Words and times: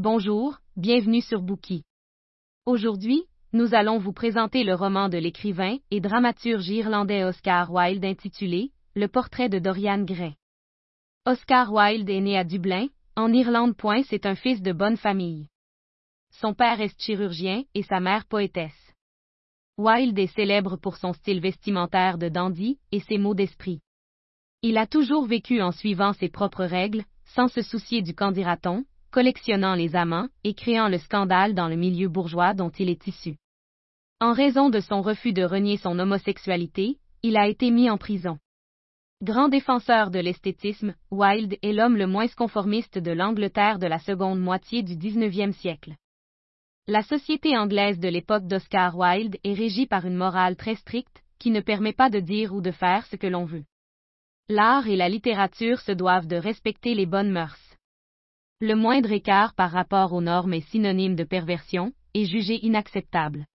Bonjour, 0.00 0.60
bienvenue 0.76 1.20
sur 1.20 1.42
Bookie. 1.42 1.82
Aujourd'hui, 2.66 3.24
nous 3.52 3.74
allons 3.74 3.98
vous 3.98 4.12
présenter 4.12 4.62
le 4.62 4.76
roman 4.76 5.08
de 5.08 5.18
l'écrivain 5.18 5.76
et 5.90 5.98
dramaturge 5.98 6.68
irlandais 6.68 7.24
Oscar 7.24 7.72
Wilde 7.72 8.04
intitulé 8.04 8.70
Le 8.94 9.08
portrait 9.08 9.48
de 9.48 9.58
Dorian 9.58 10.04
Gray. 10.04 10.36
Oscar 11.26 11.72
Wilde 11.72 12.08
est 12.08 12.20
né 12.20 12.38
à 12.38 12.44
Dublin, 12.44 12.86
en 13.16 13.32
Irlande. 13.32 13.74
C'est 14.08 14.24
un 14.24 14.36
fils 14.36 14.62
de 14.62 14.70
bonne 14.70 14.96
famille. 14.96 15.48
Son 16.30 16.54
père 16.54 16.80
est 16.80 16.96
chirurgien 16.96 17.64
et 17.74 17.82
sa 17.82 17.98
mère 17.98 18.26
poétesse. 18.26 18.92
Wilde 19.78 20.20
est 20.20 20.32
célèbre 20.32 20.76
pour 20.76 20.96
son 20.96 21.12
style 21.12 21.40
vestimentaire 21.40 22.18
de 22.18 22.28
dandy 22.28 22.78
et 22.92 23.00
ses 23.00 23.18
mots 23.18 23.34
d'esprit. 23.34 23.80
Il 24.62 24.78
a 24.78 24.86
toujours 24.86 25.26
vécu 25.26 25.60
en 25.60 25.72
suivant 25.72 26.12
ses 26.12 26.28
propres 26.28 26.66
règles, 26.66 27.02
sans 27.34 27.48
se 27.48 27.62
soucier 27.62 28.00
du 28.00 28.14
qu'en 28.14 28.30
dira-t-on, 28.30 28.84
collectionnant 29.10 29.74
les 29.74 29.96
amants 29.96 30.28
et 30.44 30.54
créant 30.54 30.88
le 30.88 30.98
scandale 30.98 31.54
dans 31.54 31.68
le 31.68 31.76
milieu 31.76 32.08
bourgeois 32.08 32.54
dont 32.54 32.70
il 32.70 32.88
est 32.88 33.06
issu. 33.06 33.36
En 34.20 34.32
raison 34.32 34.68
de 34.70 34.80
son 34.80 35.00
refus 35.00 35.32
de 35.32 35.44
renier 35.44 35.76
son 35.76 35.98
homosexualité, 35.98 36.98
il 37.22 37.36
a 37.36 37.48
été 37.48 37.70
mis 37.70 37.88
en 37.88 37.98
prison. 37.98 38.38
Grand 39.22 39.48
défenseur 39.48 40.10
de 40.10 40.20
l'esthétisme, 40.20 40.94
Wilde 41.10 41.56
est 41.62 41.72
l'homme 41.72 41.96
le 41.96 42.06
moins 42.06 42.28
conformiste 42.28 42.98
de 42.98 43.10
l'Angleterre 43.10 43.78
de 43.78 43.86
la 43.86 43.98
seconde 43.98 44.40
moitié 44.40 44.82
du 44.82 44.96
XIXe 44.96 45.56
siècle. 45.56 45.94
La 46.86 47.02
société 47.02 47.56
anglaise 47.56 47.98
de 47.98 48.08
l'époque 48.08 48.46
d'Oscar 48.46 48.96
Wilde 48.96 49.36
est 49.44 49.54
régie 49.54 49.86
par 49.86 50.06
une 50.06 50.16
morale 50.16 50.56
très 50.56 50.76
stricte, 50.76 51.22
qui 51.38 51.50
ne 51.50 51.60
permet 51.60 51.92
pas 51.92 52.10
de 52.10 52.20
dire 52.20 52.54
ou 52.54 52.60
de 52.60 52.70
faire 52.70 53.06
ce 53.06 53.16
que 53.16 53.26
l'on 53.26 53.44
veut. 53.44 53.64
L'art 54.48 54.88
et 54.88 54.96
la 54.96 55.08
littérature 55.08 55.80
se 55.80 55.92
doivent 55.92 56.26
de 56.26 56.36
respecter 56.36 56.94
les 56.94 57.06
bonnes 57.06 57.30
mœurs. 57.30 57.67
Le 58.60 58.74
moindre 58.74 59.12
écart 59.12 59.54
par 59.54 59.70
rapport 59.70 60.12
aux 60.12 60.20
normes 60.20 60.52
est 60.52 60.68
synonyme 60.68 61.14
de 61.14 61.22
perversion, 61.22 61.92
et 62.12 62.24
jugé 62.24 62.64
inacceptable. 62.66 63.46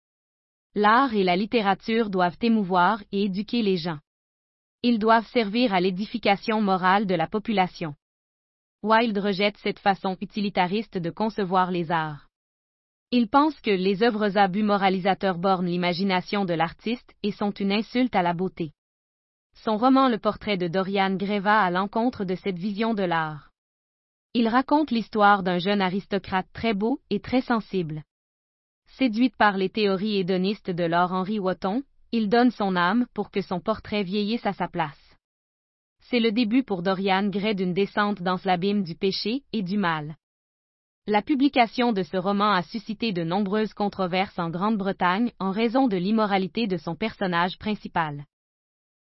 L'art 0.76 1.14
et 1.14 1.26
la 1.26 1.36
littérature 1.36 2.10
doivent 2.10 2.38
émouvoir 2.42 3.04
et 3.12 3.24
éduquer 3.24 3.62
les 3.62 3.76
gens. 3.76 4.00
Ils 4.82 5.00
doivent 5.00 5.28
servir 5.28 5.74
à 5.74 5.82
l'édification 5.82 6.62
morale 6.62 7.06
de 7.06 7.16
la 7.16 7.28
population. 7.28 7.96
Wilde 8.82 9.18
rejette 9.18 9.58
cette 9.58 9.80
façon 9.80 10.18
utilitariste 10.22 10.98
de 10.98 11.10
concevoir 11.10 11.70
les 11.70 11.92
arts. 11.92 12.30
Il 13.12 13.28
pense 13.28 13.60
que 13.60 13.72
les 13.72 14.04
œuvres 14.04 14.38
à 14.38 14.48
but 14.48 14.64
moralisateur 14.64 15.38
bornent 15.38 15.68
l'imagination 15.68 16.46
de 16.46 16.54
l'artiste 16.54 17.14
et 17.24 17.32
sont 17.32 17.52
une 17.52 17.74
insulte 17.74 18.16
à 18.16 18.24
la 18.24 18.34
beauté. 18.34 18.72
Son 19.54 19.78
roman 19.78 20.08
Le 20.08 20.18
portrait 20.18 20.58
de 20.58 20.68
Dorian 20.68 21.16
Gray 21.16 21.40
va 21.40 21.62
à 21.62 21.72
l'encontre 21.72 22.24
de 22.24 22.36
cette 22.36 22.58
vision 22.58 22.94
de 22.94 23.04
l'art. 23.04 23.53
Il 24.36 24.48
raconte 24.48 24.90
l'histoire 24.90 25.44
d'un 25.44 25.60
jeune 25.60 25.80
aristocrate 25.80 26.48
très 26.54 26.74
beau 26.74 27.00
et 27.12 27.20
très 27.20 27.42
sensible. 27.42 28.02
Séduite 28.98 29.36
par 29.36 29.58
les 29.58 29.70
théories 29.70 30.18
hédonistes 30.18 30.72
de 30.72 30.84
Lord 30.84 31.12
Henry 31.12 31.38
Wotton, 31.38 31.84
il 32.12 32.30
donne 32.30 32.50
son 32.50 32.76
âme 32.76 33.06
pour 33.14 33.30
que 33.30 33.42
son 33.42 33.60
portrait 33.60 34.02
vieillisse 34.02 34.46
à 34.48 34.54
sa 34.54 34.68
place. 34.68 35.16
C'est 36.00 36.20
le 36.20 36.32
début 36.32 36.64
pour 36.64 36.82
Dorian 36.82 37.28
Gray 37.30 37.54
d'une 37.54 37.74
descente 37.74 38.24
dans 38.24 38.40
l'abîme 38.44 38.84
du 38.84 38.96
péché 38.96 39.44
et 39.54 39.62
du 39.62 39.78
mal. 39.78 40.16
La 41.06 41.22
publication 41.22 41.94
de 41.94 42.02
ce 42.02 42.18
roman 42.18 42.54
a 42.54 42.64
suscité 42.64 43.14
de 43.14 43.24
nombreuses 43.24 43.76
controverses 43.76 44.40
en 44.40 44.50
Grande-Bretagne 44.50 45.32
en 45.38 45.52
raison 45.52 45.88
de 45.88 45.98
l'immoralité 45.98 46.66
de 46.66 46.78
son 46.78 46.96
personnage 46.96 47.60
principal. 47.60 48.26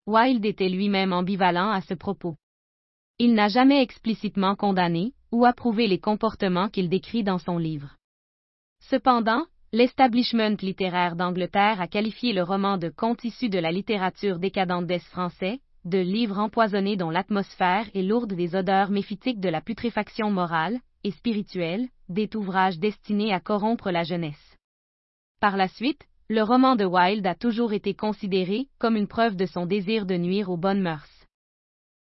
Wilde 0.08 0.46
était 0.46 0.68
lui-même 0.68 1.14
ambivalent 1.14 1.72
à 1.72 1.80
ce 1.80 1.94
propos. 1.94 2.36
Il 3.18 3.34
n'a 3.34 3.48
jamais 3.48 3.82
explicitement 3.82 4.56
condamné, 4.56 5.14
ou 5.32 5.46
approuver 5.46 5.88
les 5.88 6.00
comportements 6.00 6.70
qu'il 6.70 6.90
décrit 6.90 7.24
dans 7.24 7.38
son 7.38 7.58
livre. 7.58 7.96
Cependant, 8.82 9.46
l'establishment 9.72 10.58
littéraire 10.62 11.16
d'Angleterre 11.16 11.80
a 11.80 11.88
qualifié 11.88 12.34
le 12.34 12.44
roman 12.44 12.78
de 12.78 12.90
conte 12.90 13.24
issu 13.24 13.50
de 13.50 13.59
la 13.59 13.72
littérature 13.72 14.40
décadente 14.40 14.88
d'Est 14.88 15.08
français, 15.08 15.59
de 15.86 15.97
livre 15.97 16.38
empoisonné 16.38 16.96
dont 16.96 17.09
l'atmosphère 17.09 17.90
est 17.94 18.03
lourde 18.03 18.34
des 18.34 18.56
odeurs 18.56 18.92
méphitiques 18.92 19.40
de 19.40 19.50
la 19.50 19.62
putréfaction 19.62 20.30
morale 20.30 20.80
et 21.03 21.12
spirituelle, 21.12 21.88
des 22.09 22.30
ouvrages 22.36 22.78
destinés 22.78 23.34
à 23.34 23.40
corrompre 23.40 23.90
la 23.90 24.03
jeunesse. 24.03 24.58
Par 25.40 25.58
la 25.58 25.68
suite, 25.68 26.06
le 26.30 26.44
roman 26.44 26.75
de 26.75 26.86
Wilde 26.86 27.25
a 27.25 27.36
toujours 27.36 27.74
été 27.74 27.94
considéré 27.94 28.68
comme 28.80 28.96
une 28.96 29.08
preuve 29.08 29.36
de 29.36 29.46
son 29.46 29.66
désir 29.66 30.06
de 30.06 30.16
nuire 30.16 30.50
aux 30.50 30.58
bonnes 30.58 30.81
mœurs. 30.81 31.09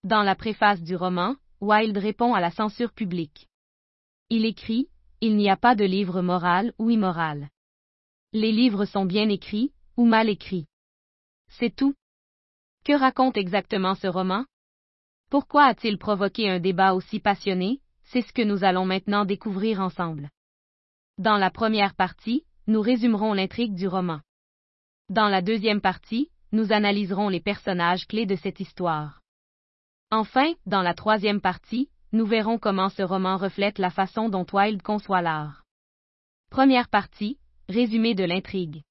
Dans 0.03 0.23
la 0.23 0.35
préface 0.35 0.83
du 0.83 0.97
roman, 0.97 1.37
Wilde 1.61 1.99
répond 1.99 2.35
à 2.35 2.41
la 2.41 2.51
censure 2.51 2.93
publique. 2.93 3.49
Il 4.31 4.45
écrit 4.45 4.89
Il 5.21 5.37
n'y 5.37 5.51
a 5.51 5.57
pas 5.57 5.75
de 5.75 5.85
livre 5.85 6.23
moral 6.23 6.73
ou 6.79 6.91
immoral. 6.91 7.49
Les 8.33 8.53
livres 8.53 8.85
sont 8.85 9.05
bien 9.05 9.29
écrits 9.29 9.73
ou 9.97 10.05
mal 10.05 10.29
écrits. 10.29 10.67
C'est 11.49 11.75
tout. 11.75 11.95
Que 12.85 12.93
raconte 12.93 13.37
exactement 13.37 13.95
ce 13.95 14.07
roman? 14.07 14.45
Pourquoi 15.31 15.65
a-t-il 15.65 15.99
provoqué 15.99 16.49
un 16.49 16.61
débat 16.61 16.95
aussi 16.95 17.21
passionné? 17.21 17.81
C'est 18.05 18.23
ce 18.23 18.33
que 18.33 18.43
nous 18.43 18.65
allons 18.65 18.87
maintenant 18.87 19.25
découvrir 19.25 19.81
ensemble. 19.81 20.31
Dans 21.19 21.37
la 21.37 21.51
première 21.51 21.95
partie, 21.95 22.45
nous 22.67 22.81
résumerons 22.81 23.33
l'intrigue 23.33 23.75
du 23.75 23.89
roman. 23.89 24.21
Dans 25.11 25.29
la 25.29 25.43
deuxième 25.43 25.81
partie, 25.81 26.31
nous 26.53 26.73
analyserons 26.73 27.29
les 27.29 27.41
personnages 27.41 28.07
clés 28.07 28.27
de 28.27 28.37
cette 28.37 28.61
histoire. 28.61 29.18
Enfin, 30.11 30.55
dans 30.65 30.81
la 30.81 30.95
troisième 30.95 31.43
partie, 31.43 31.91
nous 32.13 32.25
verrons 32.25 32.59
comment 32.59 32.89
ce 32.89 33.03
roman 33.03 33.37
reflète 33.37 33.79
la 33.79 33.91
façon 33.91 34.31
dont 34.31 34.47
Wilde 34.51 34.81
conçoit 34.81 35.21
l'art. 35.21 35.65
Première 36.51 36.89
partie, 36.89 37.39
résumé 37.69 38.15
de 38.15 38.25
l'intrigue. 38.25 38.83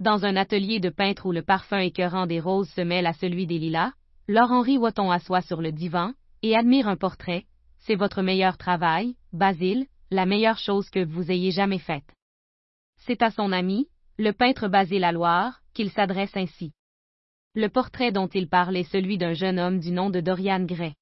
Dans 0.00 0.24
un 0.24 0.34
atelier 0.34 0.80
de 0.80 0.88
peintre 0.88 1.26
où 1.26 1.32
le 1.32 1.42
parfum 1.42 1.78
écœurant 1.78 2.26
des 2.26 2.40
roses 2.40 2.68
se 2.70 2.80
mêle 2.80 3.06
à 3.06 3.12
celui 3.12 3.46
des 3.46 3.60
lilas, 3.60 3.92
Laure-Henri 4.26 4.78
Wotton 4.78 5.12
assoit 5.12 5.42
sur 5.42 5.62
le 5.62 5.70
divan 5.70 6.12
et 6.42 6.56
admire 6.56 6.88
un 6.88 6.96
portrait. 6.96 7.46
C'est 7.78 7.94
votre 7.94 8.22
meilleur 8.22 8.58
travail, 8.58 9.14
Basile, 9.32 9.86
la 10.10 10.26
meilleure 10.26 10.58
chose 10.58 10.90
que 10.90 11.04
vous 11.04 11.30
ayez 11.30 11.52
jamais 11.52 11.78
faite. 11.78 12.16
C'est 12.96 13.22
à 13.22 13.30
son 13.30 13.52
ami, 13.52 13.88
le 14.18 14.32
peintre 14.32 14.66
Basile 14.66 15.08
Loire, 15.12 15.60
qu'il 15.72 15.90
s'adresse 15.90 16.36
ainsi. 16.36 16.72
Le 17.54 17.68
portrait 17.68 18.12
dont 18.12 18.28
il 18.28 18.48
parle 18.48 18.78
est 18.78 18.90
celui 18.90 19.18
d'un 19.18 19.34
jeune 19.34 19.58
homme 19.58 19.78
du 19.78 19.90
nom 19.90 20.08
de 20.08 20.20
Dorian 20.20 20.64
Gray. 20.64 20.94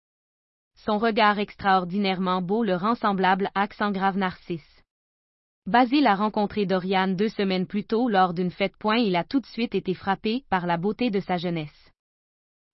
Son 0.75 0.99
regard 0.99 1.39
extraordinairement 1.39 2.43
beau 2.43 2.65
le 2.65 2.75
rend 2.75 2.97
semblable 2.97 3.51
à 3.55 3.69
grave 3.69 4.17
Narcisse. 4.17 4.83
Basile 5.67 6.09
a 6.09 6.17
rencontré 6.17 6.67
Dorian 6.67 7.07
deux 7.07 7.29
semaines 7.29 7.69
plus 7.69 7.85
tôt 7.85 8.09
lors 8.09 8.35
d'une 8.35 8.51
fête. 8.51 8.77
Point, 8.79 8.97
il 8.97 9.15
a 9.15 9.23
tout 9.23 9.39
de 9.39 9.47
suite 9.47 9.77
été 9.77 9.95
frappé 9.95 10.45
par 10.51 10.67
la 10.67 10.77
beauté 10.77 11.11
de 11.11 11.21
sa 11.21 11.37
jeunesse. 11.37 11.93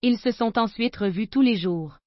Ils 0.01 0.17
se 0.17 0.31
sont 0.31 0.57
ensuite 0.57 0.95
revus 0.95 1.27
tous 1.27 1.41
les 1.41 1.55
jours. 1.55 1.99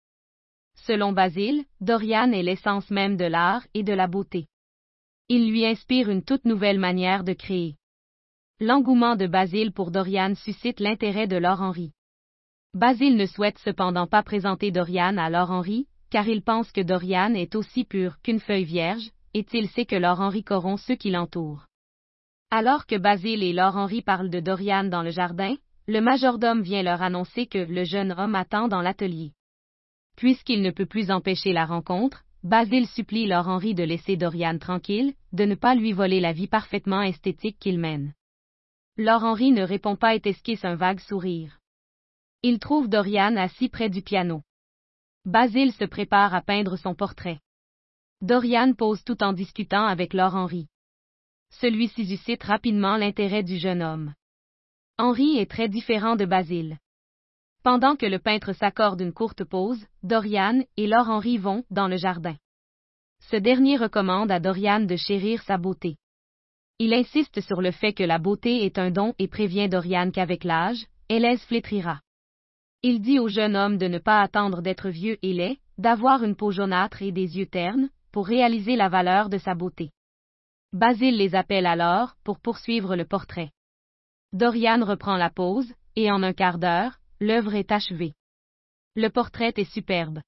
Selon 0.74 1.12
Basile, 1.12 1.64
Dorian 1.80 2.32
est 2.32 2.42
l'essence 2.42 2.90
même 2.90 3.16
de 3.16 3.26
l'art 3.26 3.64
et 3.74 3.84
de 3.84 3.92
la 3.92 4.08
beauté. 4.08 4.46
Il 5.28 5.48
lui 5.48 5.64
inspire 5.64 6.10
une 6.10 6.24
toute 6.24 6.44
nouvelle 6.44 6.80
manière 6.80 7.22
de 7.22 7.32
créer. 7.32 7.76
L'engouement 8.62 9.16
de 9.16 9.26
Basile 9.26 9.72
pour 9.72 9.90
Dorian 9.90 10.34
suscite 10.34 10.80
l'intérêt 10.80 11.26
de 11.26 11.36
Laure 11.36 11.62
Henry. 11.62 11.92
Basile 12.74 13.16
ne 13.16 13.24
souhaite 13.24 13.58
cependant 13.60 14.06
pas 14.06 14.22
présenter 14.22 14.70
Dorian 14.70 15.16
à 15.16 15.30
Laure 15.30 15.50
Henry, 15.50 15.86
car 16.10 16.28
il 16.28 16.42
pense 16.42 16.70
que 16.70 16.82
Dorian 16.82 17.32
est 17.32 17.54
aussi 17.54 17.84
pur 17.84 18.20
qu'une 18.20 18.38
feuille 18.38 18.64
vierge, 18.64 19.12
et 19.32 19.46
il 19.54 19.66
sait 19.70 19.86
que 19.86 19.96
Laure 19.96 20.20
Henry 20.20 20.44
corrompt 20.44 20.78
ceux 20.78 20.96
qui 20.96 21.10
l'entourent. 21.10 21.64
Alors 22.50 22.84
que 22.84 22.96
Basile 22.96 23.42
et 23.42 23.54
Laure 23.54 23.78
Henry 23.78 24.02
parlent 24.02 24.28
de 24.28 24.40
Dorian 24.40 24.84
dans 24.84 25.02
le 25.02 25.10
jardin, 25.10 25.56
le 25.88 26.02
majordome 26.02 26.60
vient 26.60 26.82
leur 26.82 27.00
annoncer 27.00 27.46
que 27.46 27.58
le 27.58 27.84
jeune 27.84 28.12
homme 28.12 28.34
attend 28.34 28.68
dans 28.68 28.82
l'atelier. 28.82 29.32
Puisqu'il 30.18 30.60
ne 30.60 30.70
peut 30.70 30.84
plus 30.84 31.10
empêcher 31.10 31.54
la 31.54 31.64
rencontre, 31.64 32.24
Basile 32.42 32.86
supplie 32.86 33.26
Laure 33.26 33.48
Henry 33.48 33.74
de 33.74 33.84
laisser 33.84 34.18
Dorian 34.18 34.58
tranquille, 34.58 35.14
de 35.32 35.46
ne 35.46 35.54
pas 35.54 35.74
lui 35.74 35.92
voler 35.92 36.20
la 36.20 36.34
vie 36.34 36.46
parfaitement 36.46 37.00
esthétique 37.00 37.56
qu'il 37.58 37.78
mène. 37.78 38.12
Laure 39.00 39.24
Henry 39.24 39.50
ne 39.50 39.62
répond 39.62 39.96
pas 39.96 40.14
et 40.14 40.20
esquisse 40.22 40.62
un 40.62 40.74
vague 40.74 41.00
sourire. 41.00 41.58
Il 42.42 42.58
trouve 42.58 42.86
Dorian 42.86 43.34
assis 43.38 43.70
près 43.70 43.88
du 43.88 44.02
piano. 44.02 44.42
Basile 45.24 45.72
se 45.72 45.86
prépare 45.86 46.34
à 46.34 46.42
peindre 46.42 46.76
son 46.76 46.94
portrait. 46.94 47.40
Dorian 48.20 48.74
pose 48.74 49.02
tout 49.02 49.22
en 49.22 49.32
discutant 49.32 49.86
avec 49.86 50.12
Laure 50.12 50.34
Henry. 50.34 50.66
Celui-ci 51.48 52.04
suscite 52.04 52.42
rapidement 52.42 52.98
l'intérêt 52.98 53.42
du 53.42 53.56
jeune 53.56 53.82
homme. 53.82 54.12
Henri 54.98 55.38
est 55.38 55.50
très 55.50 55.70
différent 55.70 56.16
de 56.16 56.26
Basile. 56.26 56.76
Pendant 57.62 57.96
que 57.96 58.04
le 58.04 58.18
peintre 58.18 58.52
s'accorde 58.52 59.00
une 59.00 59.14
courte 59.14 59.44
pause, 59.44 59.82
Dorian 60.02 60.62
et 60.76 60.86
Laure 60.86 61.08
Henry 61.08 61.38
vont 61.38 61.64
dans 61.70 61.88
le 61.88 61.96
jardin. 61.96 62.36
Ce 63.30 63.36
dernier 63.36 63.78
recommande 63.78 64.30
à 64.30 64.40
Dorian 64.40 64.80
de 64.80 64.96
chérir 64.96 65.40
sa 65.44 65.56
beauté. 65.56 65.96
Il 66.82 66.94
insiste 66.94 67.42
sur 67.42 67.60
le 67.60 67.72
fait 67.72 67.92
que 67.92 68.02
la 68.02 68.18
beauté 68.18 68.64
est 68.64 68.78
un 68.78 68.90
don 68.90 69.12
et 69.18 69.28
prévient 69.28 69.68
Dorian 69.68 70.10
qu'avec 70.10 70.44
l'âge, 70.44 70.86
Hélèse 71.10 71.42
flétrira. 71.42 72.00
Il 72.82 73.02
dit 73.02 73.18
au 73.18 73.28
jeune 73.28 73.54
homme 73.54 73.76
de 73.76 73.86
ne 73.86 73.98
pas 73.98 74.22
attendre 74.22 74.62
d'être 74.62 74.88
vieux 74.88 75.18
et 75.20 75.34
laid, 75.34 75.58
d'avoir 75.76 76.24
une 76.24 76.34
peau 76.34 76.52
jaunâtre 76.52 77.02
et 77.02 77.12
des 77.12 77.36
yeux 77.36 77.44
ternes, 77.44 77.90
pour 78.12 78.26
réaliser 78.26 78.76
la 78.76 78.88
valeur 78.88 79.28
de 79.28 79.36
sa 79.36 79.54
beauté. 79.54 79.90
Basile 80.72 81.18
les 81.18 81.34
appelle 81.34 81.66
alors 81.66 82.16
pour 82.24 82.40
poursuivre 82.40 82.96
le 82.96 83.04
portrait. 83.04 83.50
Dorian 84.32 84.82
reprend 84.82 85.18
la 85.18 85.28
pose, 85.28 85.70
et 85.96 86.10
en 86.10 86.22
un 86.22 86.32
quart 86.32 86.58
d'heure, 86.58 86.98
l'œuvre 87.20 87.56
est 87.56 87.72
achevée. 87.72 88.14
Le 88.96 89.10
portrait 89.10 89.52
est 89.54 89.70
superbe. 89.70 90.22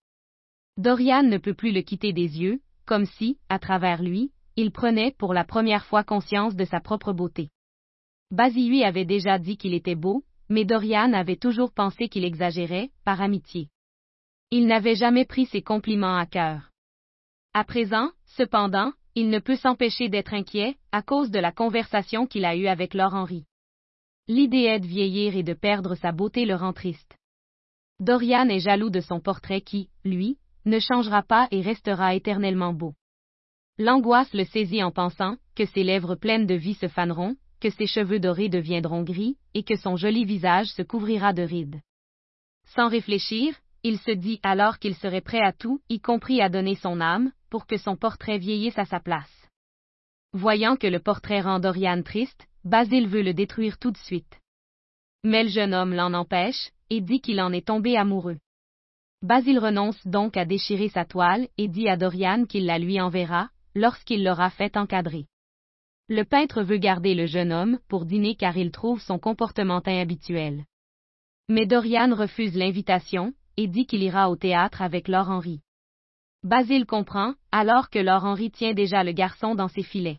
Dorian 0.77 1.23
ne 1.23 1.39
peut 1.39 1.55
plus 1.55 1.73
le 1.73 1.81
quitter 1.81 2.13
des 2.13 2.43
yeux, 2.43 2.61
comme 2.85 3.07
si, 3.07 3.39
à 3.49 3.59
travers 3.59 4.03
lui, 4.03 4.33
il 4.57 4.71
prenait 4.71 5.15
pour 5.19 5.35
la 5.35 5.45
première 5.45 5.85
fois 5.85 6.05
conscience 6.05 6.55
de 6.57 6.65
sa 6.65 6.81
propre 6.81 7.13
beauté. 7.13 7.51
Basile 8.31 8.85
avait 8.85 9.05
déjà 9.05 9.39
dit 9.39 9.57
qu'il 9.57 9.75
était 9.75 9.95
beau, 9.95 10.25
mais 10.49 10.65
Dorian 10.65 11.13
avait 11.13 11.37
toujours 11.37 11.73
pensé 11.73 12.09
qu'il 12.09 12.25
exagérait, 12.25 12.91
par 13.05 13.21
amitié. 13.21 13.69
Il 14.51 14.67
n'avait 14.67 14.97
jamais 14.97 15.25
pris 15.25 15.47
ses 15.47 15.63
compliments 15.63 16.17
à 16.17 16.27
cœur. 16.27 16.71
À 17.55 17.65
présent, 17.65 18.11
cependant, 18.25 18.93
il 19.15 19.29
ne 19.29 19.39
peut 19.39 19.57
s'empêcher 19.57 20.09
d'être 20.09 20.35
inquiet, 20.35 20.77
à 20.91 21.03
cause 21.03 21.31
de 21.31 21.39
la 21.39 21.53
conversation 21.53 22.27
qu'il 22.27 22.45
a 22.45 22.57
eue 22.57 22.67
avec 22.67 22.95
Laure 22.95 23.15
Henry. 23.15 23.45
L'idée 24.29 24.79
de 24.79 24.87
vieillir 24.87 25.37
et 25.37 25.43
de 25.43 25.55
perdre 25.55 25.95
sa 25.95 26.13
beauté 26.13 26.45
le 26.45 26.55
rend 26.55 26.73
triste. 26.73 27.17
Dorian 28.01 28.49
est 28.49 28.61
jaloux 28.61 28.91
de 28.91 29.01
son 29.01 29.21
portrait 29.21 29.61
qui, 29.61 29.89
lui, 30.05 30.39
ne 30.65 30.79
changera 30.79 31.23
pas 31.23 31.49
et 31.51 31.61
restera 31.61 32.15
éternellement 32.15 32.73
beau. 32.73 32.95
L'angoisse 33.83 34.33
le 34.33 34.45
saisit 34.45 34.85
en 34.85 34.93
pensant 34.93 35.39
que 35.57 35.65
ses 35.65 35.83
lèvres 35.83 36.15
pleines 36.15 36.47
de 36.47 36.55
vie 36.55 36.75
se 36.75 36.87
faneront, 36.87 37.35
que 37.59 37.69
ses 37.69 37.89
cheveux 37.89 38.21
dorés 38.21 38.49
deviendront 38.49 39.03
gris, 39.03 39.37
et 39.55 39.65
que 39.65 39.75
son 39.75 39.97
joli 39.97 40.25
visage 40.25 40.69
se 40.69 40.83
couvrira 40.83 41.33
de 41.33 41.43
rides. 41.43 41.81
Sans 42.77 42.89
réfléchir, 42.89 43.57
il 43.83 43.99
se 43.99 44.13
dit 44.13 44.39
alors 44.45 44.79
qu'il 44.79 44.95
serait 44.95 45.21
prêt 45.21 45.41
à 45.41 45.53
tout, 45.53 45.81
y 45.89 45.99
compris 45.99 46.41
à 46.41 46.49
donner 46.49 46.77
son 46.77 47.01
âme, 47.01 47.33
pour 47.51 47.67
que 47.67 47.77
son 47.77 47.97
portrait 47.97 48.39
vieillisse 48.39 48.79
à 48.79 48.85
sa 48.85 49.01
place. 49.01 49.49
Voyant 50.33 50.77
que 50.77 50.87
le 50.87 51.01
portrait 51.01 51.41
rend 51.41 51.59
Dorian 51.59 52.05
triste, 52.05 52.47
Basile 52.63 53.09
veut 53.09 53.23
le 53.23 53.35
détruire 53.35 53.79
tout 53.79 53.91
de 53.91 53.99
suite. 53.99 54.39
Mais 55.25 55.43
le 55.43 55.51
jeune 55.51 55.75
homme 55.75 55.93
l'en 55.93 56.15
empêche, 56.15 56.71
et 56.89 57.01
dit 57.01 57.21
qu'il 57.21 57.41
en 57.41 57.53
est 57.53 57.67
tombé 57.67 57.97
amoureux. 57.97 58.39
Basile 59.23 59.59
renonce 59.59 60.07
donc 60.07 60.37
à 60.37 60.45
déchirer 60.45 60.89
sa 60.89 61.05
toile, 61.05 61.49
et 61.59 61.67
dit 61.67 61.89
à 61.89 61.97
Dorian 61.97 62.45
qu'il 62.45 62.67
la 62.67 62.79
lui 62.79 63.01
enverra, 63.01 63.49
lorsqu'il 63.75 64.25
l'aura 64.25 64.51
fait 64.51 64.77
encadrer. 64.77 65.27
Le 66.09 66.25
peintre 66.25 66.63
veut 66.63 66.79
garder 66.79 67.15
le 67.15 67.27
jeune 67.27 67.53
homme 67.53 67.79
pour 67.89 68.05
dîner 68.05 68.35
car 68.35 68.57
il 68.57 68.71
trouve 68.71 69.01
son 69.01 69.19
comportement 69.19 69.83
inhabituel. 69.87 70.65
Mais 71.49 71.67
Dorian 71.67 72.15
refuse 72.15 72.57
l'invitation, 72.57 73.35
et 73.57 73.67
dit 73.67 73.87
qu'il 73.87 74.03
ira 74.03 74.31
au 74.31 74.37
théâtre 74.37 74.83
avec 74.83 75.09
Laure 75.09 75.31
Henry. 75.31 75.61
Basile 76.43 76.87
comprend, 76.87 77.35
alors 77.53 77.91
que 77.91 77.99
Laure 77.99 78.25
Henry 78.25 78.51
tient 78.51 78.75
déjà 78.75 79.05
le 79.05 79.13
garçon 79.13 79.55
dans 79.55 79.69
ses 79.69 79.83
filets. 79.83 80.19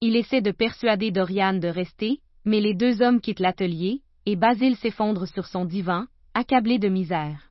Il 0.00 0.16
essaie 0.16 0.42
de 0.42 0.50
persuader 0.50 1.10
Dorian 1.10 1.54
de 1.54 1.68
rester, 1.68 2.20
mais 2.44 2.60
les 2.60 2.74
deux 2.74 3.02
hommes 3.02 3.20
quittent 3.20 3.40
l'atelier, 3.40 4.02
et 4.26 4.36
Basile 4.36 4.76
s'effondre 4.76 5.26
sur 5.26 5.46
son 5.46 5.64
divan, 5.64 6.06
accablé 6.34 6.78
de 6.78 6.88
misère. 6.88 7.50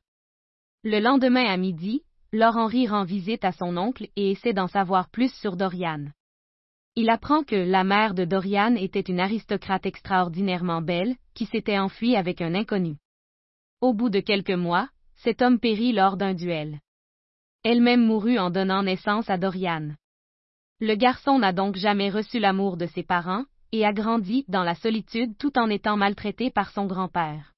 Le 0.84 1.00
lendemain 1.00 1.46
à 1.46 1.56
midi, 1.56 2.02
Laure 2.34 2.56
Henry 2.56 2.86
rend 2.86 3.04
visite 3.04 3.44
à 3.44 3.52
son 3.52 3.76
oncle 3.76 4.08
et 4.16 4.30
essaie 4.30 4.54
d'en 4.54 4.66
savoir 4.66 5.10
plus 5.10 5.30
sur 5.34 5.54
Dorian. 5.54 6.06
Il 6.96 7.10
apprend 7.10 7.42
que 7.42 7.56
la 7.56 7.84
mère 7.84 8.14
de 8.14 8.24
Dorian 8.24 8.74
était 8.74 9.00
une 9.00 9.20
aristocrate 9.20 9.84
extraordinairement 9.84 10.80
belle, 10.80 11.14
qui 11.34 11.44
s'était 11.44 11.78
enfuie 11.78 12.16
avec 12.16 12.40
un 12.40 12.54
inconnu. 12.54 12.96
Au 13.82 13.92
bout 13.92 14.08
de 14.08 14.20
quelques 14.20 14.50
mois, 14.50 14.88
cet 15.16 15.42
homme 15.42 15.60
périt 15.60 15.92
lors 15.92 16.16
d'un 16.16 16.32
duel. 16.32 16.80
Elle-même 17.64 18.04
mourut 18.04 18.38
en 18.38 18.48
donnant 18.48 18.82
naissance 18.82 19.28
à 19.28 19.36
Dorian. 19.36 19.90
Le 20.80 20.94
garçon 20.94 21.38
n'a 21.38 21.52
donc 21.52 21.76
jamais 21.76 22.08
reçu 22.08 22.38
l'amour 22.38 22.78
de 22.78 22.86
ses 22.86 23.02
parents, 23.02 23.44
et 23.72 23.84
a 23.84 23.92
grandi 23.92 24.46
dans 24.48 24.64
la 24.64 24.74
solitude 24.74 25.36
tout 25.36 25.58
en 25.58 25.68
étant 25.68 25.98
maltraité 25.98 26.50
par 26.50 26.70
son 26.70 26.86
grand-père. 26.86 27.52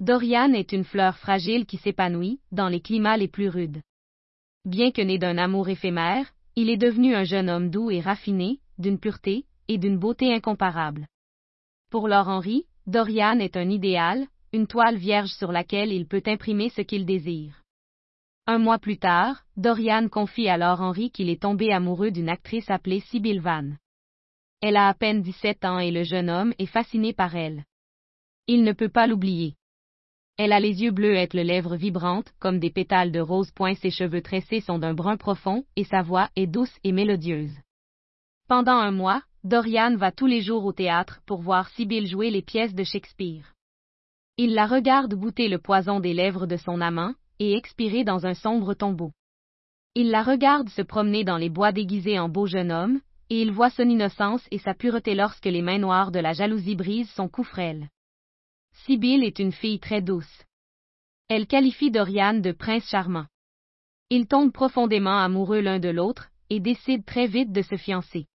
Dorian 0.00 0.52
est 0.52 0.72
une 0.72 0.84
fleur 0.84 1.16
fragile 1.16 1.64
qui 1.64 1.78
s'épanouit 1.78 2.38
dans 2.52 2.68
les 2.68 2.82
climats 2.82 3.16
les 3.16 3.28
plus 3.28 3.48
rudes. 3.48 3.80
Bien 4.66 4.90
que 4.90 5.00
né 5.00 5.16
d'un 5.16 5.38
amour 5.38 5.70
éphémère, 5.70 6.34
il 6.54 6.68
est 6.68 6.76
devenu 6.76 7.14
un 7.14 7.24
jeune 7.24 7.48
homme 7.48 7.70
doux 7.70 7.90
et 7.90 8.00
raffiné, 8.00 8.60
d'une 8.78 8.98
pureté 8.98 9.46
et 9.68 9.78
d'une 9.78 9.98
beauté 9.98 10.34
incomparables. 10.34 11.06
Pour 11.90 12.08
Laure 12.08 12.28
Henry, 12.28 12.66
Dorian 12.86 13.38
est 13.38 13.56
un 13.56 13.70
idéal, 13.70 14.26
une 14.52 14.66
toile 14.66 14.96
vierge 14.96 15.30
sur 15.30 15.50
laquelle 15.50 15.92
il 15.92 16.06
peut 16.06 16.22
imprimer 16.26 16.68
ce 16.68 16.82
qu'il 16.82 17.06
désire. 17.06 17.62
Un 18.46 18.58
mois 18.58 18.78
plus 18.78 18.98
tard, 18.98 19.44
Dorian 19.56 20.08
confie 20.08 20.48
alors 20.48 20.82
Henry 20.82 21.10
qu'il 21.10 21.30
est 21.30 21.40
tombé 21.40 21.72
amoureux 21.72 22.10
d'une 22.10 22.28
actrice 22.28 22.70
appelée 22.70 23.00
Sibyl 23.00 23.40
Van. 23.40 23.70
Elle 24.60 24.76
a 24.76 24.88
à 24.88 24.94
peine 24.94 25.22
17 25.22 25.64
ans 25.64 25.78
et 25.78 25.90
le 25.90 26.04
jeune 26.04 26.28
homme 26.28 26.52
est 26.58 26.66
fasciné 26.66 27.14
par 27.14 27.34
elle. 27.34 27.64
Il 28.46 28.62
ne 28.62 28.72
peut 28.72 28.90
pas 28.90 29.06
l'oublier. 29.06 29.56
Elle 30.38 30.52
a 30.52 30.60
les 30.60 30.82
yeux 30.82 30.90
bleus 30.90 31.16
et 31.16 31.28
les 31.32 31.44
lèvres 31.44 31.76
vibrantes, 31.76 32.32
comme 32.38 32.58
des 32.58 32.70
pétales 32.70 33.10
de 33.10 33.20
rose. 33.20 33.50
Ses 33.80 33.90
cheveux 33.90 34.20
tressés 34.20 34.60
sont 34.60 34.78
d'un 34.78 34.92
brun 34.92 35.16
profond, 35.16 35.64
et 35.76 35.84
sa 35.84 36.02
voix 36.02 36.28
est 36.36 36.46
douce 36.46 36.76
et 36.84 36.92
mélodieuse. 36.92 37.56
Pendant 38.46 38.76
un 38.76 38.90
mois, 38.90 39.22
Dorian 39.44 39.96
va 39.96 40.12
tous 40.12 40.26
les 40.26 40.42
jours 40.42 40.64
au 40.64 40.72
théâtre 40.72 41.20
pour 41.24 41.40
voir 41.40 41.68
Sibyl 41.70 42.06
jouer 42.06 42.30
les 42.30 42.42
pièces 42.42 42.74
de 42.74 42.84
Shakespeare. 42.84 43.54
Il 44.36 44.52
la 44.52 44.66
regarde 44.66 45.14
goûter 45.14 45.48
le 45.48 45.58
poison 45.58 46.00
des 46.00 46.12
lèvres 46.12 46.46
de 46.46 46.56
son 46.56 46.82
amant, 46.82 47.14
et 47.38 47.56
expirer 47.56 48.04
dans 48.04 48.26
un 48.26 48.34
sombre 48.34 48.74
tombeau. 48.74 49.12
Il 49.94 50.10
la 50.10 50.22
regarde 50.22 50.68
se 50.68 50.82
promener 50.82 51.24
dans 51.24 51.38
les 51.38 51.48
bois 51.48 51.72
déguisés 51.72 52.18
en 52.18 52.28
beau 52.28 52.46
jeune 52.46 52.70
homme, 52.70 53.00
et 53.30 53.40
il 53.40 53.52
voit 53.52 53.70
son 53.70 53.88
innocence 53.88 54.46
et 54.50 54.58
sa 54.58 54.74
pureté 54.74 55.14
lorsque 55.14 55.46
les 55.46 55.62
mains 55.62 55.78
noires 55.78 56.12
de 56.12 56.20
la 56.20 56.34
jalousie 56.34 56.76
brisent 56.76 57.10
son 57.12 57.28
cou 57.28 57.42
frêle. 57.42 57.88
Sibyl 58.84 59.24
est 59.24 59.38
une 59.38 59.52
fille 59.52 59.80
très 59.80 60.02
douce. 60.02 60.44
Elle 61.28 61.46
qualifie 61.46 61.90
Dorian 61.90 62.34
de 62.34 62.52
prince 62.52 62.88
charmant. 62.88 63.26
Ils 64.10 64.28
tombent 64.28 64.52
profondément 64.52 65.18
amoureux 65.18 65.60
l'un 65.60 65.80
de 65.80 65.88
l'autre, 65.88 66.28
et 66.50 66.60
décident 66.60 67.02
très 67.04 67.26
vite 67.26 67.52
de 67.52 67.62
se 67.62 67.76
fiancer. 67.76 68.26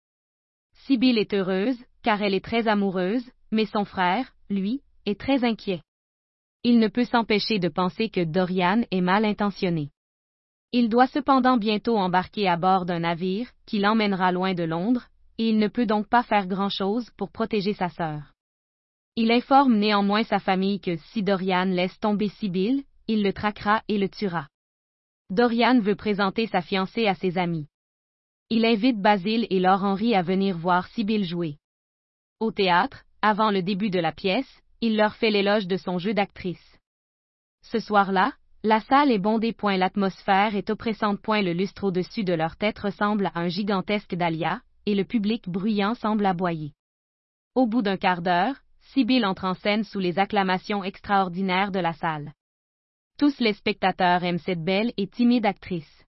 Sibyl 0.86 1.18
est 1.18 1.34
heureuse, 1.34 1.78
car 2.04 2.22
elle 2.22 2.34
est 2.34 2.44
très 2.44 2.68
amoureuse, 2.68 3.30
mais 3.52 3.66
son 3.66 3.86
frère, 3.86 4.34
lui, 4.50 4.82
est 5.06 5.20
très 5.20 5.46
inquiet 5.46 5.82
il 6.64 6.80
ne 6.80 6.88
peut 6.88 7.06
s'empêcher 7.06 7.60
de 7.60 7.70
penser 7.70 8.10
que 8.10 8.24
Dorian 8.24 8.84
est 8.92 9.02
mal 9.02 9.26
intentionné. 9.26 9.90
Il 10.72 10.90
doit 10.90 11.08
cependant 11.08 11.58
bientôt 11.58 11.98
embarquer 11.98 12.48
à 12.48 12.56
bord 12.56 12.86
d'un 12.86 13.00
navire, 13.00 13.50
qui 13.66 13.80
l'emmènera 13.80 14.32
loin 14.32 14.54
de 14.54 14.64
Londres, 14.64 15.08
et 15.38 15.50
il 15.50 15.58
ne 15.58 15.68
peut 15.68 15.86
donc 15.86 16.08
pas 16.08 16.24
faire 16.24 16.48
grand-chose 16.48 17.10
pour 17.18 17.32
protéger 17.32 17.74
sa 17.74 17.90
sœur. 17.90 18.31
Il 19.18 19.32
informe 19.32 19.76
néanmoins 19.76 20.24
sa 20.24 20.40
famille 20.40 20.80
que 20.80 20.96
si 20.96 21.22
Dorian 21.22 21.66
laisse 21.66 22.00
tomber 22.00 22.30
Sibyl, 22.30 22.84
il 23.08 23.24
le 23.24 23.34
traquera 23.34 23.84
et 23.90 23.98
le 23.98 24.08
tuera. 24.08 24.48
Dorian 25.30 25.80
veut 25.80 25.96
présenter 25.96 26.48
sa 26.48 26.62
fiancée 26.62 27.08
à 27.08 27.16
ses 27.16 27.38
amis. 27.38 27.68
Il 28.50 28.66
invite 28.66 29.00
Basile 29.00 29.48
et 29.50 29.60
Laure 29.60 29.84
Henry 29.84 30.16
à 30.16 30.22
venir 30.22 30.58
voir 30.58 30.88
Sibyl 30.88 31.26
jouer. 31.26 31.58
Au 32.40 32.52
théâtre, 32.52 33.04
avant 33.22 33.52
le 33.52 33.62
début 33.62 33.90
de 33.90 34.00
la 34.00 34.12
pièce, 34.12 34.62
il 34.80 34.98
leur 34.98 35.16
fait 35.16 35.30
l'éloge 35.30 35.68
de 35.68 35.78
son 35.78 35.98
jeu 36.00 36.14
d'actrice. 36.14 36.80
Ce 37.64 37.80
soir-là, 37.80 38.34
la 38.64 38.80
salle 38.80 39.12
est 39.12 39.20
bondée. 39.20 39.54
Point 39.54 39.78
l'atmosphère 39.78 40.56
est 40.56 40.70
oppressante. 40.70 41.22
Point 41.22 41.42
le 41.42 41.54
lustre 41.54 41.84
au-dessus 41.84 42.24
de 42.24 42.34
leur 42.34 42.56
tête 42.56 42.80
ressemble 42.80 43.28
à 43.28 43.40
un 43.40 43.48
gigantesque 43.48 44.16
dahlia, 44.16 44.62
et 44.86 44.96
le 44.96 45.04
public 45.04 45.50
bruyant 45.50 45.96
semble 45.96 46.26
aboyer. 46.26 46.74
Au 47.56 47.68
bout 47.68 47.82
d'un 47.82 47.98
quart 47.98 48.22
d'heure, 48.22 48.61
Sibyl 48.94 49.26
entre 49.26 49.46
en 49.46 49.54
scène 49.54 49.86
sous 49.86 50.00
les 50.00 50.20
acclamations 50.20 50.84
extraordinaires 50.84 51.72
de 51.72 51.80
la 51.80 51.94
salle. 51.94 52.34
Tous 53.18 53.40
les 53.40 53.54
spectateurs 53.54 54.24
aiment 54.24 54.40
cette 54.40 54.64
belle 54.64 54.92
et 54.98 55.08
timide 55.08 55.46
actrice. 55.46 56.04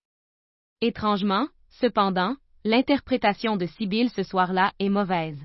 Étrangement, 0.82 1.48
cependant, 1.70 2.36
l'interprétation 2.66 3.56
de 3.56 3.68
Sibyl 3.68 4.10
ce 4.10 4.24
soir-là 4.24 4.74
est 4.80 4.90
mauvaise. 4.90 5.42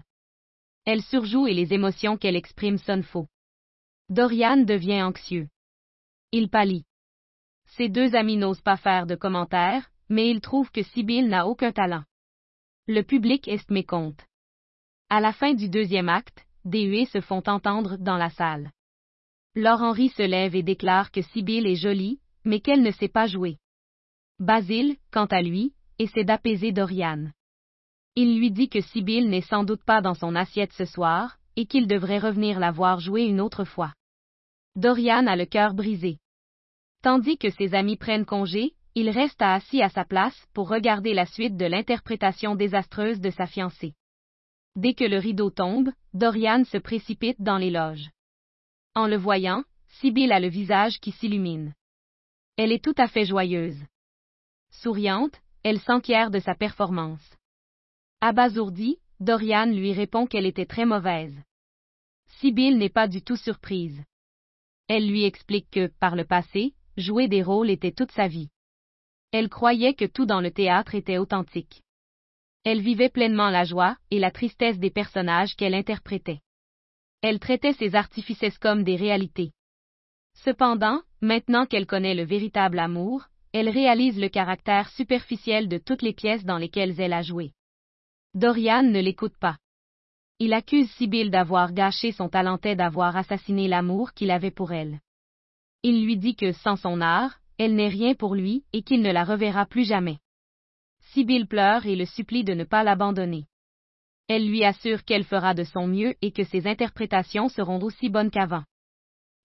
Elle 0.84 1.02
surjoue 1.02 1.46
et 1.46 1.54
les 1.54 1.72
émotions 1.72 2.16
qu'elle 2.16 2.34
exprime 2.34 2.78
sonnent 2.78 3.04
faux. 3.04 3.28
Dorian 4.08 4.56
devient 4.56 5.02
anxieux. 5.02 5.48
Il 6.32 6.50
pâlit. 6.50 6.86
Ses 7.76 7.88
deux 7.88 8.16
amis 8.16 8.36
n'osent 8.36 8.62
pas 8.62 8.76
faire 8.76 9.06
de 9.06 9.14
commentaires, 9.14 9.90
mais 10.08 10.28
ils 10.28 10.40
trouvent 10.40 10.72
que 10.72 10.82
Sibyl 10.82 11.28
n'a 11.28 11.46
aucun 11.46 11.70
talent. 11.70 12.02
Le 12.88 13.02
public 13.02 13.46
est 13.46 13.70
mécompte. 13.70 14.26
À 15.08 15.20
la 15.20 15.32
fin 15.32 15.54
du 15.54 15.68
deuxième 15.68 16.08
acte, 16.08 16.47
des 16.68 16.82
huées 16.82 17.06
se 17.06 17.20
font 17.20 17.42
entendre 17.46 17.96
dans 17.96 18.16
la 18.16 18.30
salle. 18.30 18.70
Laure 19.54 19.82
Henry 19.82 20.10
se 20.10 20.22
lève 20.22 20.54
et 20.54 20.62
déclare 20.62 21.10
que 21.10 21.22
Sibyl 21.22 21.66
est 21.66 21.74
jolie, 21.74 22.20
mais 22.44 22.60
qu'elle 22.60 22.82
ne 22.82 22.90
sait 22.90 23.08
pas 23.08 23.26
jouer. 23.26 23.56
Basile, 24.38 24.96
quant 25.10 25.26
à 25.26 25.42
lui, 25.42 25.72
essaie 25.98 26.24
d'apaiser 26.24 26.70
Dorian. 26.72 27.30
Il 28.14 28.38
lui 28.38 28.50
dit 28.50 28.68
que 28.68 28.80
Sibyl 28.80 29.28
n'est 29.28 29.40
sans 29.40 29.64
doute 29.64 29.82
pas 29.84 30.00
dans 30.00 30.14
son 30.14 30.34
assiette 30.34 30.72
ce 30.72 30.84
soir, 30.84 31.38
et 31.56 31.66
qu'il 31.66 31.88
devrait 31.88 32.18
revenir 32.18 32.60
la 32.60 32.70
voir 32.70 33.00
jouer 33.00 33.24
une 33.24 33.40
autre 33.40 33.64
fois. 33.64 33.92
Dorian 34.76 35.26
a 35.26 35.34
le 35.34 35.46
cœur 35.46 35.74
brisé. 35.74 36.18
Tandis 37.02 37.36
que 37.36 37.50
ses 37.50 37.74
amis 37.74 37.96
prennent 37.96 38.26
congé, 38.26 38.74
il 38.94 39.10
resta 39.10 39.54
assis 39.54 39.82
à 39.82 39.88
sa 39.88 40.04
place 40.04 40.36
pour 40.54 40.68
regarder 40.68 41.14
la 41.14 41.26
suite 41.26 41.56
de 41.56 41.66
l'interprétation 41.66 42.54
désastreuse 42.54 43.20
de 43.20 43.30
sa 43.30 43.46
fiancée. 43.46 43.94
Dès 44.76 44.94
que 44.94 45.04
le 45.04 45.18
rideau 45.18 45.50
tombe, 45.50 45.90
Dorian 46.14 46.64
se 46.64 46.78
précipite 46.78 47.40
dans 47.40 47.58
les 47.58 47.70
loges. 47.70 48.10
En 48.94 49.06
le 49.06 49.16
voyant, 49.16 49.64
Sibyl 50.00 50.32
a 50.32 50.40
le 50.40 50.48
visage 50.48 51.00
qui 51.00 51.12
s'illumine. 51.12 51.74
Elle 52.56 52.72
est 52.72 52.84
tout 52.84 52.94
à 52.96 53.08
fait 53.08 53.24
joyeuse. 53.24 53.80
Souriante, 54.70 55.40
elle 55.62 55.80
s'enquiert 55.80 56.30
de 56.30 56.38
sa 56.38 56.54
performance. 56.54 57.36
Abasourdie, 58.20 58.98
Dorian 59.20 59.66
lui 59.66 59.92
répond 59.92 60.26
qu'elle 60.26 60.46
était 60.46 60.66
très 60.66 60.84
mauvaise. 60.84 61.34
Sibyl 62.38 62.78
n'est 62.78 62.88
pas 62.88 63.08
du 63.08 63.22
tout 63.22 63.36
surprise. 63.36 64.02
Elle 64.88 65.08
lui 65.08 65.24
explique 65.24 65.70
que, 65.70 65.86
par 65.86 66.16
le 66.16 66.24
passé, 66.24 66.74
jouer 66.96 67.28
des 67.28 67.42
rôles 67.42 67.70
était 67.70 67.92
toute 67.92 68.12
sa 68.12 68.28
vie. 68.28 68.48
Elle 69.32 69.48
croyait 69.48 69.94
que 69.94 70.04
tout 70.04 70.24
dans 70.24 70.40
le 70.40 70.50
théâtre 70.50 70.94
était 70.94 71.18
authentique. 71.18 71.82
Elle 72.70 72.82
vivait 72.82 73.08
pleinement 73.08 73.48
la 73.48 73.64
joie 73.64 73.96
et 74.10 74.18
la 74.18 74.30
tristesse 74.30 74.78
des 74.78 74.90
personnages 74.90 75.56
qu'elle 75.56 75.72
interprétait. 75.72 76.40
Elle 77.22 77.38
traitait 77.38 77.72
ses 77.72 77.94
artifices 77.94 78.58
comme 78.58 78.84
des 78.84 78.96
réalités. 78.96 79.52
Cependant, 80.34 81.00
maintenant 81.22 81.64
qu'elle 81.64 81.86
connaît 81.86 82.14
le 82.14 82.24
véritable 82.24 82.78
amour, 82.78 83.24
elle 83.54 83.70
réalise 83.70 84.20
le 84.20 84.28
caractère 84.28 84.90
superficiel 84.90 85.70
de 85.70 85.78
toutes 85.78 86.02
les 86.02 86.12
pièces 86.12 86.44
dans 86.44 86.58
lesquelles 86.58 87.00
elle 87.00 87.14
a 87.14 87.22
joué. 87.22 87.52
Dorian 88.34 88.82
ne 88.82 89.00
l'écoute 89.00 89.38
pas. 89.38 89.56
Il 90.38 90.52
accuse 90.52 90.90
Sibyl 90.90 91.30
d'avoir 91.30 91.72
gâché 91.72 92.12
son 92.12 92.28
talentet 92.28 92.76
d'avoir 92.76 93.16
assassiné 93.16 93.66
l'amour 93.66 94.12
qu'il 94.12 94.30
avait 94.30 94.50
pour 94.50 94.72
elle. 94.72 95.00
Il 95.82 96.04
lui 96.04 96.18
dit 96.18 96.36
que 96.36 96.52
sans 96.52 96.76
son 96.76 97.00
art, 97.00 97.40
elle 97.56 97.74
n'est 97.74 97.88
rien 97.88 98.12
pour 98.14 98.34
lui 98.34 98.64
et 98.74 98.82
qu'il 98.82 99.00
ne 99.00 99.10
la 99.10 99.24
reverra 99.24 99.64
plus 99.64 99.88
jamais. 99.88 100.18
Sibyl 101.12 101.46
pleure 101.46 101.86
et 101.86 101.96
le 101.96 102.04
supplie 102.04 102.44
de 102.44 102.52
ne 102.52 102.64
pas 102.64 102.84
l'abandonner. 102.84 103.46
Elle 104.28 104.46
lui 104.46 104.62
assure 104.62 105.04
qu'elle 105.04 105.24
fera 105.24 105.54
de 105.54 105.64
son 105.64 105.86
mieux 105.86 106.14
et 106.20 106.32
que 106.32 106.44
ses 106.44 106.66
interprétations 106.66 107.48
seront 107.48 107.80
aussi 107.82 108.10
bonnes 108.10 108.30
qu'avant. 108.30 108.64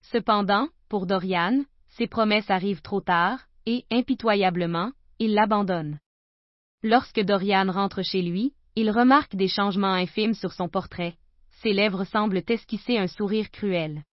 Cependant, 0.01 0.67
pour 0.89 1.05
Dorian, 1.05 1.63
ses 1.87 2.07
promesses 2.07 2.49
arrivent 2.49 2.81
trop 2.81 2.99
tard, 2.99 3.39
et, 3.65 3.85
impitoyablement, 3.91 4.91
il 5.19 5.33
l'abandonne. 5.33 5.99
Lorsque 6.83 7.21
Dorian 7.21 7.71
rentre 7.71 8.01
chez 8.01 8.21
lui, 8.21 8.53
il 8.75 8.91
remarque 8.91 9.35
des 9.35 9.47
changements 9.47 9.93
infimes 9.93 10.33
sur 10.33 10.51
son 10.51 10.67
portrait, 10.67 11.15
ses 11.61 11.71
lèvres 11.71 12.03
semblent 12.03 12.43
esquisser 12.45 12.97
un 12.97 13.07
sourire 13.07 13.49
cruel. 13.51 14.03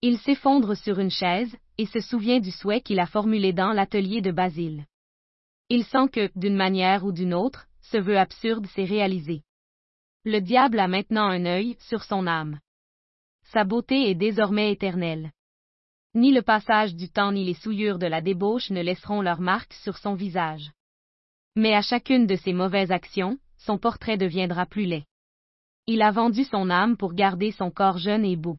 Il 0.00 0.16
s'effondre 0.18 0.76
sur 0.76 1.00
une 1.00 1.10
chaise, 1.10 1.56
et 1.76 1.86
se 1.86 1.98
souvient 1.98 2.38
du 2.38 2.52
souhait 2.52 2.82
qu'il 2.82 3.00
a 3.00 3.06
formulé 3.06 3.52
dans 3.52 3.72
l'atelier 3.72 4.20
de 4.20 4.30
Basile. 4.30 4.84
Il 5.70 5.84
sent 5.84 6.08
que, 6.12 6.30
d'une 6.34 6.56
manière 6.56 7.04
ou 7.04 7.12
d'une 7.12 7.34
autre, 7.34 7.66
ce 7.82 7.98
vœu 7.98 8.18
absurde 8.18 8.66
s'est 8.68 8.84
réalisé. 8.84 9.42
Le 10.24 10.40
diable 10.40 10.78
a 10.78 10.88
maintenant 10.88 11.28
un 11.28 11.44
œil 11.44 11.76
sur 11.78 12.04
son 12.04 12.26
âme. 12.26 12.58
Sa 13.52 13.64
beauté 13.64 14.10
est 14.10 14.14
désormais 14.14 14.72
éternelle. 14.72 15.30
Ni 16.14 16.32
le 16.32 16.42
passage 16.42 16.94
du 16.94 17.10
temps 17.10 17.32
ni 17.32 17.44
les 17.44 17.54
souillures 17.54 17.98
de 17.98 18.06
la 18.06 18.20
débauche 18.20 18.70
ne 18.70 18.82
laisseront 18.82 19.20
leur 19.20 19.40
marque 19.40 19.74
sur 19.74 19.98
son 19.98 20.14
visage. 20.14 20.70
Mais 21.54 21.74
à 21.74 21.82
chacune 21.82 22.26
de 22.26 22.36
ses 22.36 22.52
mauvaises 22.52 22.90
actions, 22.90 23.38
son 23.56 23.78
portrait 23.78 24.16
deviendra 24.16 24.66
plus 24.66 24.86
laid. 24.86 25.04
Il 25.86 26.02
a 26.02 26.10
vendu 26.10 26.44
son 26.44 26.70
âme 26.70 26.96
pour 26.96 27.14
garder 27.14 27.52
son 27.52 27.70
corps 27.70 27.98
jeune 27.98 28.24
et 28.24 28.36
beau. 28.36 28.58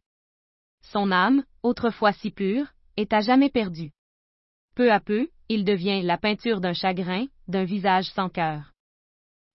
Son 0.82 1.12
âme, 1.12 1.44
autrefois 1.64 2.14
si 2.14 2.32
pure, 2.32 2.68
est 2.98 3.14
à 3.14 3.22
jamais 3.22 3.50
perdue. 3.50 3.92
Peu 4.76 4.92
à 4.92 5.00
peu, 5.00 5.30
il 5.50 5.66
devient 5.66 6.04
la 6.04 6.18
peinture 6.18 6.62
d'un 6.62 6.74
chagrin, 6.74 7.26
d'un 7.48 7.64
visage 7.64 8.06
sans 8.12 8.30
cœur. 8.30 8.72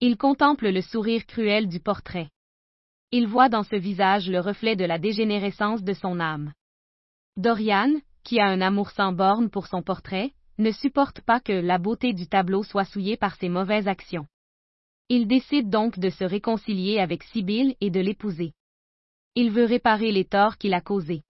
Il 0.00 0.16
contemple 0.16 0.68
le 0.68 0.82
sourire 0.82 1.24
cruel 1.24 1.68
du 1.68 1.78
portrait. 1.78 2.28
Il 3.12 3.28
voit 3.28 3.48
dans 3.48 3.62
ce 3.62 3.76
visage 3.76 4.28
le 4.28 4.40
reflet 4.40 4.74
de 4.74 4.84
la 4.84 4.98
dégénérescence 4.98 5.84
de 5.84 5.92
son 5.92 6.18
âme. 6.18 6.52
Dorian, 7.36 7.94
qui 8.24 8.40
a 8.40 8.46
un 8.46 8.60
amour 8.60 8.90
sans 8.90 9.12
borne 9.12 9.50
pour 9.50 9.68
son 9.68 9.82
portrait, 9.82 10.32
ne 10.58 10.72
supporte 10.72 11.20
pas 11.20 11.38
que 11.38 11.52
la 11.52 11.78
beauté 11.78 12.12
du 12.12 12.26
tableau 12.26 12.64
soit 12.64 12.84
souillée 12.84 13.16
par 13.16 13.36
ses 13.36 13.48
mauvaises 13.48 13.86
actions. 13.86 14.26
Il 15.08 15.28
décide 15.28 15.70
donc 15.70 15.98
de 15.98 16.10
se 16.10 16.24
réconcilier 16.24 16.98
avec 16.98 17.22
Sibyl 17.22 17.76
et 17.80 17.90
de 17.90 18.00
l'épouser. 18.00 18.52
Il 19.36 19.50
veut 19.50 19.64
réparer 19.64 20.10
les 20.10 20.24
torts 20.24 20.58
qu'il 20.58 20.74
a 20.74 20.80
causés. 20.80 21.22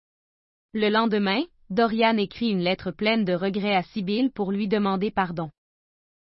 Le 0.73 0.89
lendemain, 0.89 1.43
Dorian 1.73 2.17
écrit 2.17 2.49
une 2.49 2.61
lettre 2.61 2.91
pleine 2.91 3.25
de 3.25 3.33
regrets 3.33 3.75
à 3.75 3.81
Sibyl 3.81 4.31
pour 4.31 4.51
lui 4.51 4.67
demander 4.67 5.09
pardon. 5.09 5.49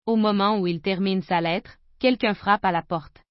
Au 0.05 0.17
moment 0.17 0.59
où 0.59 0.67
il 0.67 0.81
termine 0.81 1.23
sa 1.23 1.41
lettre, 1.41 1.77
quelqu'un 2.01 2.35
frappe 2.35 2.65
à 2.65 2.73
la 2.73 2.83
porte. 2.83 3.23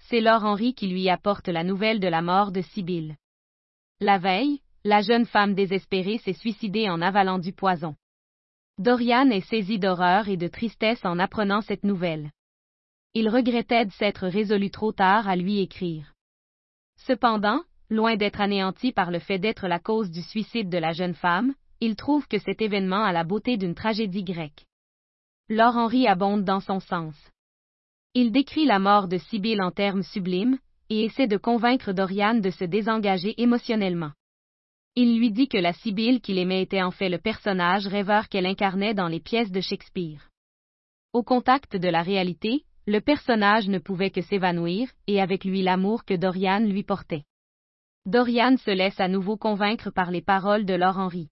C'est 0.00 0.20
Laure 0.20 0.44
Henry 0.44 0.74
qui 0.74 0.88
lui 0.88 1.08
apporte 1.08 1.46
la 1.46 1.62
nouvelle 1.62 2.00
de 2.00 2.08
la 2.08 2.22
mort 2.22 2.50
de 2.50 2.60
Sibyl. 2.60 3.14
La 4.00 4.18
veille, 4.18 4.62
la 4.82 5.00
jeune 5.00 5.26
femme 5.26 5.54
désespérée 5.54 6.18
s'est 6.18 6.32
suicidée 6.32 6.90
en 6.90 7.00
avalant 7.00 7.38
du 7.38 7.52
poison. 7.52 7.94
Dorian 8.78 9.30
est 9.30 9.48
saisi 9.48 9.78
d'horreur 9.78 10.28
et 10.28 10.36
de 10.36 10.48
tristesse 10.48 11.04
en 11.04 11.20
apprenant 11.20 11.60
cette 11.60 11.84
nouvelle. 11.84 12.32
Il 13.14 13.28
regrettait 13.28 13.86
de 13.86 13.92
s'être 13.92 14.26
résolu 14.26 14.72
trop 14.72 14.90
tard 14.90 15.28
à 15.28 15.36
lui 15.36 15.60
écrire. 15.60 16.14
Cependant, 16.96 17.62
loin 17.90 18.16
d'être 18.16 18.40
anéanti 18.40 18.92
par 18.92 19.10
le 19.10 19.18
fait 19.18 19.38
d'être 19.38 19.66
la 19.68 19.78
cause 19.78 20.10
du 20.10 20.22
suicide 20.22 20.68
de 20.68 20.78
la 20.78 20.92
jeune 20.92 21.14
femme, 21.14 21.54
il 21.80 21.96
trouve 21.96 22.26
que 22.26 22.38
cet 22.38 22.60
événement 22.60 23.04
a 23.04 23.12
la 23.12 23.24
beauté 23.24 23.56
d'une 23.56 23.74
tragédie 23.74 24.24
grecque. 24.24 24.66
Laure 25.48 25.76
Henry 25.76 26.06
abonde 26.06 26.44
dans 26.44 26.60
son 26.60 26.80
sens. 26.80 27.16
Il 28.14 28.32
décrit 28.32 28.66
la 28.66 28.78
mort 28.78 29.08
de 29.08 29.18
Sibyl 29.18 29.62
en 29.62 29.70
termes 29.70 30.02
sublimes, 30.02 30.58
et 30.90 31.04
essaie 31.04 31.26
de 31.26 31.36
convaincre 31.36 31.92
Dorian 31.92 32.34
de 32.34 32.50
se 32.50 32.64
désengager 32.64 33.40
émotionnellement. 33.40 34.12
Il 34.94 35.18
lui 35.18 35.30
dit 35.30 35.48
que 35.48 35.58
la 35.58 35.72
Sibyl 35.72 36.20
qu'il 36.20 36.38
aimait 36.38 36.62
était 36.62 36.82
en 36.82 36.90
fait 36.90 37.08
le 37.08 37.18
personnage 37.18 37.86
rêveur 37.86 38.28
qu'elle 38.28 38.46
incarnait 38.46 38.94
dans 38.94 39.08
les 39.08 39.20
pièces 39.20 39.52
de 39.52 39.60
Shakespeare. 39.60 40.30
Au 41.12 41.22
contact 41.22 41.76
de 41.76 41.88
la 41.88 42.02
réalité, 42.02 42.64
le 42.86 43.00
personnage 43.00 43.68
ne 43.68 43.78
pouvait 43.78 44.10
que 44.10 44.22
s'évanouir, 44.22 44.90
et 45.06 45.20
avec 45.20 45.44
lui 45.44 45.62
l'amour 45.62 46.04
que 46.04 46.14
Dorian 46.14 46.60
lui 46.60 46.82
portait. 46.82 47.24
Dorian 48.08 48.56
se 48.56 48.70
laisse 48.70 48.98
à 49.00 49.06
nouveau 49.06 49.36
convaincre 49.36 49.90
par 49.90 50.10
les 50.10 50.22
paroles 50.22 50.64
de 50.64 50.72
Laure 50.72 50.96
Henry. 50.96 51.28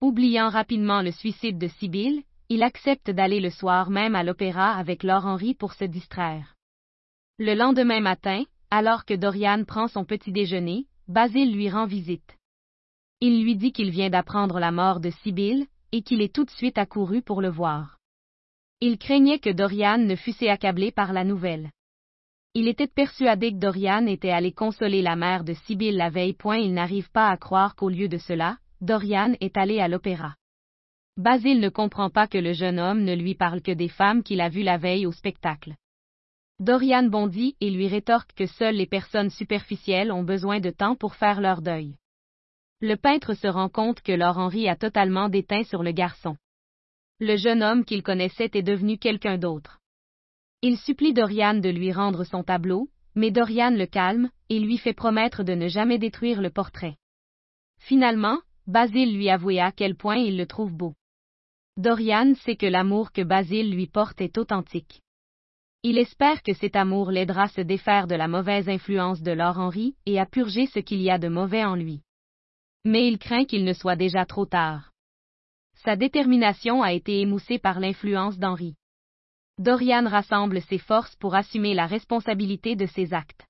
Oubliant 0.00 0.48
rapidement 0.48 1.02
le 1.02 1.10
suicide 1.10 1.58
de 1.58 1.66
Sibyl, 1.66 2.22
il 2.48 2.62
accepte 2.62 3.10
d'aller 3.10 3.40
le 3.40 3.50
soir 3.50 3.90
même 3.90 4.14
à 4.14 4.22
l'opéra 4.22 4.76
avec 4.76 5.02
Laure 5.02 5.26
Henry 5.26 5.54
pour 5.54 5.72
se 5.72 5.84
distraire. 5.84 6.54
Le 7.40 7.52
lendemain 7.54 7.98
matin, 7.98 8.44
alors 8.70 9.06
que 9.06 9.14
Dorian 9.14 9.64
prend 9.64 9.88
son 9.88 10.04
petit 10.04 10.30
déjeuner, 10.30 10.86
Basile 11.08 11.52
lui 11.52 11.68
rend 11.68 11.86
visite. 11.86 12.36
Il 13.20 13.42
lui 13.42 13.56
dit 13.56 13.72
qu'il 13.72 13.90
vient 13.90 14.08
d'apprendre 14.08 14.60
la 14.60 14.70
mort 14.70 15.00
de 15.00 15.10
Sibyl, 15.10 15.66
et 15.90 16.02
qu'il 16.02 16.22
est 16.22 16.32
tout 16.32 16.44
de 16.44 16.50
suite 16.52 16.78
accouru 16.78 17.22
pour 17.22 17.42
le 17.42 17.48
voir. 17.48 17.98
Il 18.80 18.98
craignait 18.98 19.40
que 19.40 19.50
Dorian 19.50 19.98
ne 19.98 20.14
fût 20.14 20.46
accablé 20.46 20.92
par 20.92 21.12
la 21.12 21.24
nouvelle. 21.24 21.72
Il 22.54 22.66
était 22.66 22.86
persuadé 22.86 23.52
que 23.52 23.58
Dorian 23.58 24.06
était 24.06 24.30
allé 24.30 24.52
consoler 24.52 25.02
la 25.02 25.16
mère 25.16 25.44
de 25.44 25.52
Sibyl 25.52 25.96
la 25.96 26.10
veille. 26.10 26.32
Point 26.32 26.58
il 26.58 26.72
n'arrive 26.72 27.10
pas 27.10 27.28
à 27.28 27.36
croire 27.36 27.76
qu'au 27.76 27.88
lieu 27.88 28.08
de 28.08 28.18
cela, 28.18 28.58
Dorian 28.80 29.34
est 29.40 29.56
allé 29.56 29.80
à 29.80 29.88
l'opéra. 29.88 30.34
Basile 31.16 31.60
ne 31.60 31.68
comprend 31.68 32.10
pas 32.10 32.26
que 32.26 32.38
le 32.38 32.52
jeune 32.52 32.78
homme 32.78 33.02
ne 33.02 33.14
lui 33.14 33.34
parle 33.34 33.60
que 33.60 33.72
des 33.72 33.88
femmes 33.88 34.22
qu'il 34.22 34.40
a 34.40 34.48
vues 34.48 34.62
la 34.62 34.78
veille 34.78 35.04
au 35.04 35.12
spectacle. 35.12 35.74
Dorian 36.60 37.04
bondit 37.04 37.56
et 37.60 37.70
lui 37.70 37.86
rétorque 37.86 38.32
que 38.34 38.46
seules 38.46 38.76
les 38.76 38.86
personnes 38.86 39.30
superficielles 39.30 40.10
ont 40.10 40.24
besoin 40.24 40.60
de 40.60 40.70
temps 40.70 40.96
pour 40.96 41.14
faire 41.14 41.40
leur 41.40 41.60
deuil. 41.60 41.96
Le 42.80 42.96
peintre 42.96 43.34
se 43.34 43.46
rend 43.46 43.68
compte 43.68 44.00
que 44.00 44.12
Laure 44.12 44.38
Henry 44.38 44.68
a 44.68 44.76
totalement 44.76 45.28
déteint 45.28 45.64
sur 45.64 45.82
le 45.82 45.92
garçon. 45.92 46.36
Le 47.20 47.36
jeune 47.36 47.62
homme 47.62 47.84
qu'il 47.84 48.02
connaissait 48.02 48.50
est 48.54 48.62
devenu 48.62 48.98
quelqu'un 48.98 49.38
d'autre. 49.38 49.77
Il 50.60 50.76
supplie 50.76 51.12
Dorian 51.12 51.54
de 51.54 51.68
lui 51.68 51.92
rendre 51.92 52.24
son 52.24 52.42
tableau, 52.42 52.88
mais 53.14 53.30
Dorian 53.30 53.70
le 53.70 53.86
calme, 53.86 54.28
et 54.48 54.58
lui 54.58 54.76
fait 54.76 54.92
promettre 54.92 55.44
de 55.44 55.54
ne 55.54 55.68
jamais 55.68 55.98
détruire 55.98 56.42
le 56.42 56.50
portrait. 56.50 56.96
Finalement, 57.78 58.38
Basile 58.66 59.14
lui 59.14 59.30
avoua 59.30 59.66
à 59.66 59.72
quel 59.72 59.94
point 59.94 60.16
il 60.16 60.36
le 60.36 60.46
trouve 60.46 60.72
beau. 60.72 60.94
Dorian 61.76 62.34
sait 62.34 62.56
que 62.56 62.66
l'amour 62.66 63.12
que 63.12 63.22
Basile 63.22 63.70
lui 63.70 63.86
porte 63.86 64.20
est 64.20 64.36
authentique. 64.36 65.00
Il 65.84 65.96
espère 65.96 66.42
que 66.42 66.52
cet 66.54 66.74
amour 66.74 67.12
l'aidera 67.12 67.44
à 67.44 67.48
se 67.48 67.60
défaire 67.60 68.08
de 68.08 68.16
la 68.16 68.26
mauvaise 68.26 68.68
influence 68.68 69.22
de 69.22 69.30
Laure 69.30 69.58
Henry 69.58 69.94
et 70.06 70.18
à 70.18 70.26
purger 70.26 70.66
ce 70.66 70.80
qu'il 70.80 71.00
y 71.00 71.08
a 71.08 71.18
de 71.18 71.28
mauvais 71.28 71.64
en 71.64 71.76
lui. 71.76 72.02
Mais 72.84 73.06
il 73.06 73.18
craint 73.18 73.44
qu'il 73.44 73.64
ne 73.64 73.72
soit 73.72 73.94
déjà 73.94 74.26
trop 74.26 74.44
tard. 74.44 74.90
Sa 75.84 75.94
détermination 75.94 76.82
a 76.82 76.92
été 76.92 77.20
émoussée 77.20 77.60
par 77.60 77.78
l'influence 77.78 78.38
d'Henri. 78.38 78.74
Dorian 79.58 80.08
rassemble 80.08 80.60
ses 80.62 80.78
forces 80.78 81.16
pour 81.16 81.34
assumer 81.34 81.74
la 81.74 81.86
responsabilité 81.86 82.76
de 82.76 82.86
ses 82.86 83.12
actes. 83.12 83.44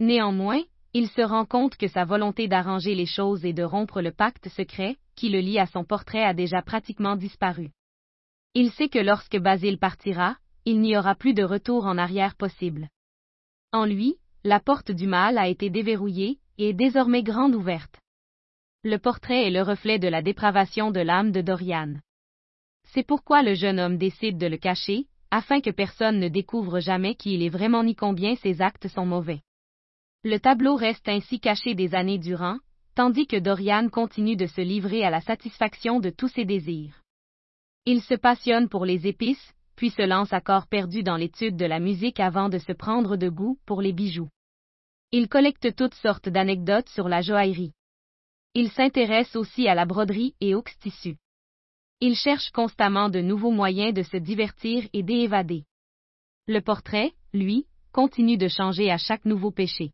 Néanmoins, 0.00 0.62
il 0.94 1.08
se 1.08 1.20
rend 1.20 1.44
compte 1.44 1.76
que 1.76 1.86
sa 1.86 2.06
volonté 2.06 2.48
d'arranger 2.48 2.94
les 2.94 3.06
choses 3.06 3.44
et 3.44 3.52
de 3.52 3.62
rompre 3.62 4.00
le 4.00 4.10
pacte 4.10 4.48
secret, 4.48 4.96
qui 5.16 5.28
le 5.28 5.40
lie 5.40 5.58
à 5.58 5.66
son 5.66 5.84
portrait 5.84 6.24
a 6.24 6.32
déjà 6.32 6.62
pratiquement 6.62 7.14
disparu. 7.14 7.70
Il 8.54 8.70
sait 8.70 8.88
que 8.88 8.98
lorsque 8.98 9.36
Basile 9.36 9.78
partira, 9.78 10.36
il 10.64 10.80
n'y 10.80 10.96
aura 10.96 11.14
plus 11.14 11.34
de 11.34 11.44
retour 11.44 11.84
en 11.84 11.98
arrière 11.98 12.34
possible. 12.34 12.88
En 13.72 13.84
lui, 13.84 14.16
la 14.44 14.60
porte 14.60 14.90
du 14.90 15.06
mal 15.06 15.36
a 15.36 15.48
été 15.48 15.68
déverrouillée, 15.68 16.38
et 16.56 16.70
est 16.70 16.74
désormais 16.74 17.22
grande 17.22 17.54
ouverte. 17.54 18.00
Le 18.82 18.96
portrait 18.96 19.46
est 19.46 19.50
le 19.50 19.62
reflet 19.62 19.98
de 19.98 20.08
la 20.08 20.22
dépravation 20.22 20.90
de 20.90 21.00
l'âme 21.00 21.32
de 21.32 21.42
Dorian. 21.42 21.96
C'est 22.84 23.06
pourquoi 23.06 23.42
le 23.42 23.54
jeune 23.54 23.78
homme 23.78 23.98
décide 23.98 24.38
de 24.38 24.46
le 24.46 24.56
cacher, 24.56 25.06
afin 25.30 25.60
que 25.60 25.70
personne 25.70 26.18
ne 26.18 26.28
découvre 26.28 26.80
jamais 26.80 27.14
qui 27.14 27.34
il 27.34 27.42
est 27.42 27.48
vraiment 27.48 27.84
ni 27.84 27.94
combien 27.94 28.34
ses 28.36 28.62
actes 28.62 28.88
sont 28.88 29.06
mauvais. 29.06 29.42
Le 30.24 30.38
tableau 30.38 30.74
reste 30.74 31.08
ainsi 31.08 31.40
caché 31.40 31.74
des 31.74 31.94
années 31.94 32.18
durant, 32.18 32.58
tandis 32.94 33.26
que 33.26 33.36
Dorian 33.36 33.88
continue 33.88 34.36
de 34.36 34.46
se 34.46 34.60
livrer 34.60 35.04
à 35.04 35.10
la 35.10 35.20
satisfaction 35.20 36.00
de 36.00 36.10
tous 36.10 36.28
ses 36.28 36.44
désirs. 36.44 37.02
Il 37.86 38.02
se 38.02 38.14
passionne 38.14 38.68
pour 38.68 38.84
les 38.84 39.06
épices, 39.06 39.54
puis 39.76 39.90
se 39.90 40.02
lance 40.02 40.32
à 40.32 40.40
corps 40.40 40.66
perdu 40.66 41.02
dans 41.04 41.16
l'étude 41.16 41.56
de 41.56 41.64
la 41.64 41.78
musique 41.78 42.18
avant 42.18 42.48
de 42.48 42.58
se 42.58 42.72
prendre 42.72 43.16
de 43.16 43.28
goût 43.28 43.58
pour 43.64 43.80
les 43.80 43.92
bijoux. 43.92 44.28
Il 45.12 45.28
collecte 45.28 45.74
toutes 45.76 45.94
sortes 45.94 46.28
d'anecdotes 46.28 46.88
sur 46.88 47.08
la 47.08 47.22
joaillerie. 47.22 47.72
Il 48.54 48.70
s'intéresse 48.70 49.36
aussi 49.36 49.68
à 49.68 49.74
la 49.74 49.86
broderie 49.86 50.34
et 50.40 50.54
aux 50.54 50.64
tissus. 50.80 51.16
Il 52.00 52.14
cherche 52.14 52.50
constamment 52.50 53.08
de 53.08 53.20
nouveaux 53.20 53.50
moyens 53.50 53.92
de 53.92 54.02
se 54.02 54.16
divertir 54.16 54.86
et 54.92 55.02
d'évader. 55.02 55.64
Le 56.46 56.60
portrait, 56.60 57.12
lui, 57.32 57.66
continue 57.90 58.36
de 58.36 58.46
changer 58.46 58.90
à 58.90 58.98
chaque 58.98 59.24
nouveau 59.24 59.50
péché. 59.50 59.90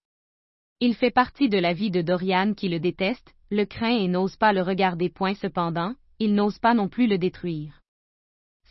Il 0.81 0.95
fait 0.95 1.11
partie 1.11 1.49
de 1.49 1.57
la 1.59 1.73
vie 1.73 1.91
de 1.91 2.03
Dorian 2.03 2.53
qui 2.53 2.69
le 2.69 2.79
déteste, 2.79 3.35
le 3.51 3.65
craint 3.65 3.97
et 3.97 4.09
n'ose 4.09 4.37
pas 4.37 4.53
le 4.53 4.61
regarder 4.61 5.09
point 5.09 5.35
cependant, 5.35 5.95
il 6.19 6.35
n'ose 6.35 6.59
pas 6.59 6.75
non 6.75 6.89
plus 6.89 7.07
le 7.07 7.17
détruire. 7.17 7.81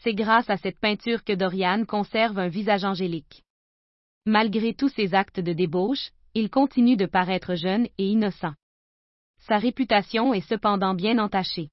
C'est 0.04 0.14
grâce 0.14 0.50
à 0.52 0.58
cette 0.58 0.80
peinture 0.80 1.24
que 1.24 1.34
Dorian 1.34 1.86
conserve 1.86 2.38
un 2.38 2.50
visage 2.50 2.84
angélique. 2.84 3.44
Malgré 4.26 4.76
tous 4.76 4.90
ses 4.90 5.16
actes 5.16 5.40
de 5.40 5.54
débauche, 5.54 6.12
il 6.36 6.52
continue 6.52 6.98
de 6.98 7.08
paraître 7.08 7.56
jeune 7.56 7.88
et 7.98 8.08
innocent. 8.08 8.54
Sa 9.40 9.58
réputation 9.58 10.34
est 10.36 10.48
cependant 10.48 10.94
bien 10.94 11.18
entachée. 11.18 11.70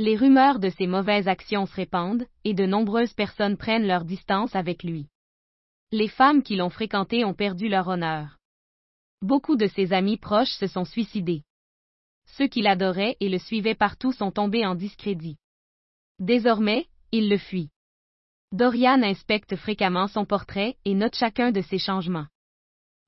Les 0.00 0.14
rumeurs 0.14 0.60
de 0.60 0.70
ses 0.70 0.86
mauvaises 0.86 1.26
actions 1.26 1.66
se 1.66 1.74
répandent, 1.74 2.24
et 2.44 2.54
de 2.54 2.66
nombreuses 2.66 3.14
personnes 3.14 3.56
prennent 3.56 3.86
leur 3.86 4.04
distance 4.04 4.54
avec 4.54 4.84
lui. 4.84 5.08
Les 5.90 6.06
femmes 6.06 6.44
qui 6.44 6.54
l'ont 6.54 6.70
fréquenté 6.70 7.24
ont 7.24 7.34
perdu 7.34 7.68
leur 7.68 7.88
honneur. 7.88 8.38
Beaucoup 9.22 9.56
de 9.56 9.66
ses 9.66 9.92
amis 9.92 10.16
proches 10.16 10.52
se 10.52 10.68
sont 10.68 10.84
suicidés. 10.84 11.42
Ceux 12.36 12.46
qui 12.46 12.62
l'adoraient 12.62 13.16
et 13.18 13.28
le 13.28 13.38
suivaient 13.38 13.74
partout 13.74 14.12
sont 14.12 14.30
tombés 14.30 14.64
en 14.64 14.76
discrédit. 14.76 15.36
Désormais, 16.20 16.86
il 17.10 17.28
le 17.28 17.38
fuit. 17.38 17.70
Dorian 18.52 19.02
inspecte 19.02 19.56
fréquemment 19.56 20.06
son 20.06 20.24
portrait 20.24 20.76
et 20.84 20.94
note 20.94 21.16
chacun 21.16 21.50
de 21.50 21.60
ses 21.60 21.78
changements. 21.78 22.28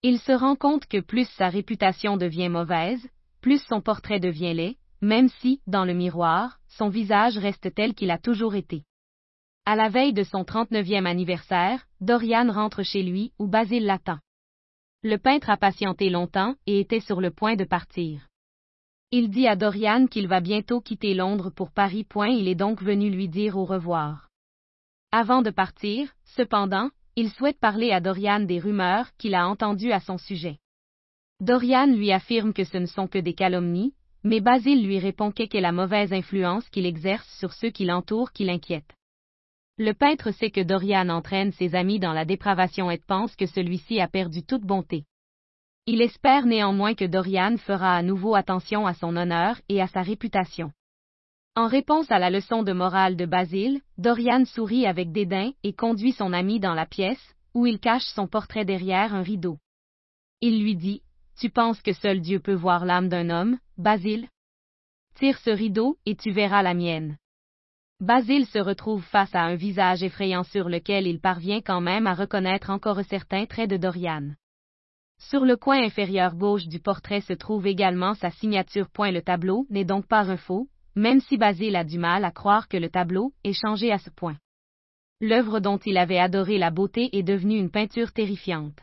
Il 0.02 0.18
se 0.18 0.32
rend 0.32 0.56
compte 0.56 0.86
que 0.86 1.00
plus 1.00 1.28
sa 1.36 1.50
réputation 1.50 2.16
devient 2.16 2.48
mauvaise, 2.48 3.08
plus 3.40 3.62
son 3.62 3.80
portrait 3.80 4.18
devient 4.18 4.54
laid, 4.54 4.76
même 5.00 5.28
si, 5.40 5.60
dans 5.66 5.84
le 5.84 5.94
miroir, 5.94 6.58
son 6.68 6.88
visage 6.88 7.38
reste 7.38 7.74
tel 7.74 7.94
qu'il 7.94 8.10
a 8.10 8.18
toujours 8.18 8.54
été. 8.54 8.84
À 9.66 9.76
la 9.76 9.88
veille 9.88 10.12
de 10.12 10.22
son 10.22 10.42
39e 10.42 11.06
anniversaire, 11.06 11.86
Dorian 12.00 12.50
rentre 12.50 12.82
chez 12.82 13.02
lui 13.02 13.32
où 13.38 13.46
Basile 13.46 13.86
l'attend. 13.86 14.18
Le 15.02 15.16
peintre 15.16 15.50
a 15.50 15.56
patienté 15.56 16.10
longtemps 16.10 16.54
et 16.66 16.80
était 16.80 17.00
sur 17.00 17.20
le 17.20 17.30
point 17.30 17.56
de 17.56 17.64
partir. 17.64 18.26
Il 19.12 19.30
dit 19.30 19.46
à 19.48 19.56
Dorian 19.56 20.06
qu'il 20.06 20.28
va 20.28 20.40
bientôt 20.40 20.80
quitter 20.80 21.14
Londres 21.14 21.50
pour 21.50 21.72
Paris. 21.72 22.06
Il 22.28 22.48
est 22.48 22.54
donc 22.54 22.82
venu 22.82 23.10
lui 23.10 23.28
dire 23.28 23.56
au 23.56 23.64
revoir. 23.64 24.28
Avant 25.10 25.42
de 25.42 25.50
partir, 25.50 26.12
cependant, 26.24 26.90
il 27.16 27.30
souhaite 27.30 27.58
parler 27.58 27.90
à 27.90 28.00
Dorian 28.00 28.40
des 28.40 28.60
rumeurs 28.60 29.08
qu'il 29.18 29.34
a 29.34 29.48
entendues 29.48 29.92
à 29.92 30.00
son 30.00 30.16
sujet. 30.16 30.58
Dorian 31.40 31.86
lui 31.86 32.12
affirme 32.12 32.52
que 32.52 32.64
ce 32.64 32.76
ne 32.76 32.86
sont 32.86 33.08
que 33.08 33.18
des 33.18 33.34
calomnies, 33.34 33.94
mais 34.22 34.40
Basile 34.40 34.84
lui 34.84 34.98
répond 34.98 35.30
qu'est 35.30 35.60
la 35.60 35.72
mauvaise 35.72 36.12
influence 36.12 36.68
qu'il 36.68 36.86
exerce 36.86 37.28
sur 37.38 37.52
ceux 37.52 37.70
qui 37.70 37.84
l'entourent 37.84 38.32
qui 38.32 38.44
l'inquiète. 38.44 38.94
Le 39.78 39.94
peintre 39.94 40.30
sait 40.30 40.50
que 40.50 40.60
Dorian 40.60 41.08
entraîne 41.08 41.52
ses 41.52 41.74
amis 41.74 41.98
dans 41.98 42.12
la 42.12 42.26
dépravation 42.26 42.90
et 42.90 42.98
pense 42.98 43.34
que 43.34 43.46
celui-ci 43.46 43.98
a 43.98 44.08
perdu 44.08 44.42
toute 44.42 44.62
bonté. 44.62 45.04
Il 45.86 46.02
espère 46.02 46.44
néanmoins 46.44 46.94
que 46.94 47.06
Dorian 47.06 47.56
fera 47.56 47.96
à 47.96 48.02
nouveau 48.02 48.34
attention 48.34 48.86
à 48.86 48.92
son 48.92 49.16
honneur 49.16 49.58
et 49.68 49.80
à 49.80 49.86
sa 49.86 50.02
réputation. 50.02 50.70
En 51.56 51.66
réponse 51.66 52.10
à 52.10 52.18
la 52.18 52.30
leçon 52.30 52.62
de 52.62 52.72
morale 52.72 53.16
de 53.16 53.26
Basile, 53.26 53.80
Dorian 53.98 54.44
sourit 54.44 54.86
avec 54.86 55.12
dédain 55.12 55.50
et 55.64 55.72
conduit 55.72 56.12
son 56.12 56.32
ami 56.32 56.60
dans 56.60 56.74
la 56.74 56.86
pièce, 56.86 57.34
où 57.54 57.66
il 57.66 57.80
cache 57.80 58.04
son 58.14 58.28
portrait 58.28 58.64
derrière 58.64 59.14
un 59.14 59.22
rideau. 59.22 59.58
Il 60.40 60.62
lui 60.62 60.76
dit, 60.76 61.02
Tu 61.40 61.50
penses 61.50 61.82
que 61.82 61.92
seul 61.92 62.20
Dieu 62.20 62.38
peut 62.38 62.54
voir 62.54 62.84
l'âme 62.84 63.08
d'un 63.08 63.30
homme, 63.30 63.58
Basile 63.80 64.28
Tire 65.14 65.38
ce 65.38 65.48
rideau, 65.48 65.96
et 66.04 66.14
tu 66.14 66.32
verras 66.32 66.62
la 66.62 66.74
mienne. 66.74 67.16
Basile 67.98 68.44
se 68.44 68.58
retrouve 68.58 69.02
face 69.04 69.34
à 69.34 69.40
un 69.40 69.54
visage 69.54 70.02
effrayant 70.02 70.42
sur 70.42 70.68
lequel 70.68 71.06
il 71.06 71.18
parvient 71.18 71.62
quand 71.62 71.80
même 71.80 72.06
à 72.06 72.12
reconnaître 72.12 72.68
encore 72.68 73.00
certains 73.08 73.46
traits 73.46 73.70
de 73.70 73.78
Dorian. 73.78 74.34
Sur 75.16 75.46
le 75.46 75.56
coin 75.56 75.82
inférieur 75.82 76.34
gauche 76.34 76.66
du 76.66 76.78
portrait 76.78 77.22
se 77.22 77.32
trouve 77.32 77.66
également 77.66 78.12
sa 78.12 78.30
signature. 78.30 78.86
Le 78.98 79.20
tableau 79.20 79.66
n'est 79.70 79.86
donc 79.86 80.06
pas 80.06 80.30
un 80.30 80.36
faux, 80.36 80.68
même 80.94 81.20
si 81.20 81.38
Basile 81.38 81.76
a 81.76 81.84
du 81.84 81.96
mal 81.96 82.26
à 82.26 82.32
croire 82.32 82.68
que 82.68 82.76
le 82.76 82.90
tableau 82.90 83.32
est 83.44 83.58
changé 83.58 83.90
à 83.92 83.98
ce 83.98 84.10
point. 84.10 84.36
L'œuvre 85.22 85.58
dont 85.58 85.78
il 85.78 85.96
avait 85.96 86.18
adoré 86.18 86.58
la 86.58 86.70
beauté 86.70 87.16
est 87.16 87.22
devenue 87.22 87.56
une 87.56 87.70
peinture 87.70 88.12
terrifiante. 88.12 88.78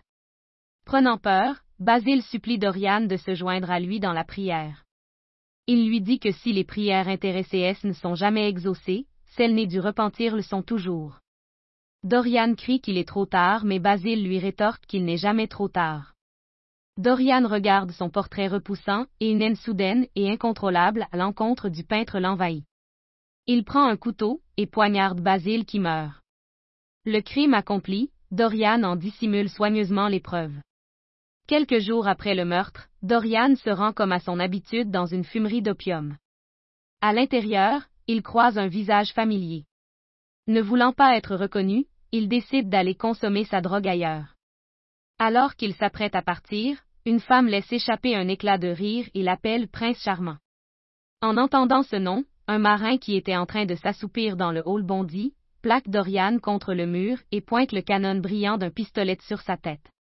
Prenant 0.86 1.20
peur, 1.20 1.62
Basile 1.78 2.24
supplie 2.24 2.58
Dorian 2.58 3.02
de 3.02 3.18
se 3.18 3.36
joindre 3.36 3.70
à 3.70 3.80
lui 3.80 4.00
dans 4.00 4.14
la 4.14 4.24
prière. 4.24 4.87
Il 5.68 5.88
lui 5.88 6.00
dit 6.00 6.20
que 6.20 6.32
si 6.32 6.54
les 6.54 6.64
prières 6.64 7.10
intéressées 7.10 7.76
ne 7.84 7.92
sont 7.92 8.16
jamais 8.16 8.48
exaucées, 8.48 9.06
celles 9.36 9.54
nées 9.54 9.68
du 9.68 9.82
repentir 9.82 10.36
le 10.36 10.42
sont 10.42 10.64
toujours. 10.64 11.20
Dorian 12.04 12.56
crie 12.56 12.80
qu'il 12.80 12.98
est 12.98 13.08
trop 13.08 13.26
tard, 13.26 13.66
mais 13.66 13.80
Basile 13.80 14.24
lui 14.24 14.40
rétorque 14.40 14.86
qu'il 14.86 15.04
n'est 15.04 15.18
jamais 15.18 15.48
trop 15.48 15.68
tard. 15.68 16.14
Dorian 16.98 17.48
regarde 17.48 17.92
son 17.92 18.10
portrait 18.10 18.48
repoussant, 18.48 19.06
et 19.20 19.30
une 19.30 19.42
haine 19.42 19.58
soudaine 19.58 20.08
et 20.16 20.32
incontrôlable 20.32 21.06
à 21.12 21.18
l'encontre 21.18 21.68
du 21.68 21.84
peintre 21.84 22.20
l'envahit. 22.20 22.64
Il 23.46 23.66
prend 23.66 23.86
un 23.86 23.98
couteau, 23.98 24.42
et 24.56 24.68
poignarde 24.68 25.20
Basile 25.20 25.66
qui 25.66 25.80
meurt. 25.80 26.22
Le 27.06 27.20
crime 27.22 27.54
accompli, 27.54 28.10
Dorian 28.32 28.84
en 28.84 28.96
dissimule 28.96 29.50
soigneusement 29.50 30.08
les 30.08 30.20
preuves. 30.20 30.56
Quelques 31.48 31.80
jours 31.80 32.08
après 32.08 32.36
le 32.36 32.46
meurtre, 32.46 32.90
Dorian 33.08 33.56
se 33.56 33.70
rend 33.70 33.94
comme 33.94 34.12
à 34.12 34.20
son 34.20 34.38
habitude 34.38 34.92
dans 34.92 35.06
une 35.06 35.24
fumerie 35.24 35.62
d'opium. 35.62 36.18
À 37.00 37.14
l'intérieur, 37.14 37.84
il 38.06 38.22
croise 38.22 38.58
un 38.58 38.68
visage 38.68 39.14
familier. 39.14 39.64
Ne 40.48 40.60
voulant 40.60 40.92
pas 40.92 41.16
être 41.16 41.38
reconnu, 41.38 41.86
il 42.12 42.28
décide 42.28 42.68
d'aller 42.68 42.96
consommer 42.96 43.46
sa 43.46 43.62
drogue 43.62 43.88
ailleurs. 43.88 44.36
Alors 45.20 45.56
qu'il 45.56 45.74
s'apprête 45.74 46.16
à 46.16 46.22
partir, 46.22 46.84
une 47.06 47.22
femme 47.22 47.48
laisse 47.48 47.72
échapper 47.72 48.14
un 48.14 48.28
éclat 48.28 48.58
de 48.58 48.68
rire 48.68 49.08
et 49.14 49.24
l'appelle 49.24 49.70
Prince 49.70 50.04
Charmant. 50.04 50.38
En 51.22 51.38
entendant 51.38 51.84
ce 51.84 51.96
nom, 51.96 52.26
un 52.48 52.60
marin 52.60 52.98
qui 52.98 53.16
était 53.16 53.38
en 53.38 53.46
train 53.46 53.66
de 53.66 53.76
s'assoupir 53.76 54.36
dans 54.36 54.52
le 54.52 54.64
hall 54.66 54.84
bondit, 54.84 55.34
plaque 55.62 55.88
Dorian 55.88 56.40
contre 56.40 56.74
le 56.74 56.86
mur 56.86 57.20
et 57.32 57.40
pointe 57.40 57.72
le 57.72 57.82
canon 57.82 58.20
brillant 58.20 58.58
d'un 58.58 58.70
pistolet 58.70 59.18
sur 59.22 59.40
sa 59.40 59.56
tête. 59.56 59.94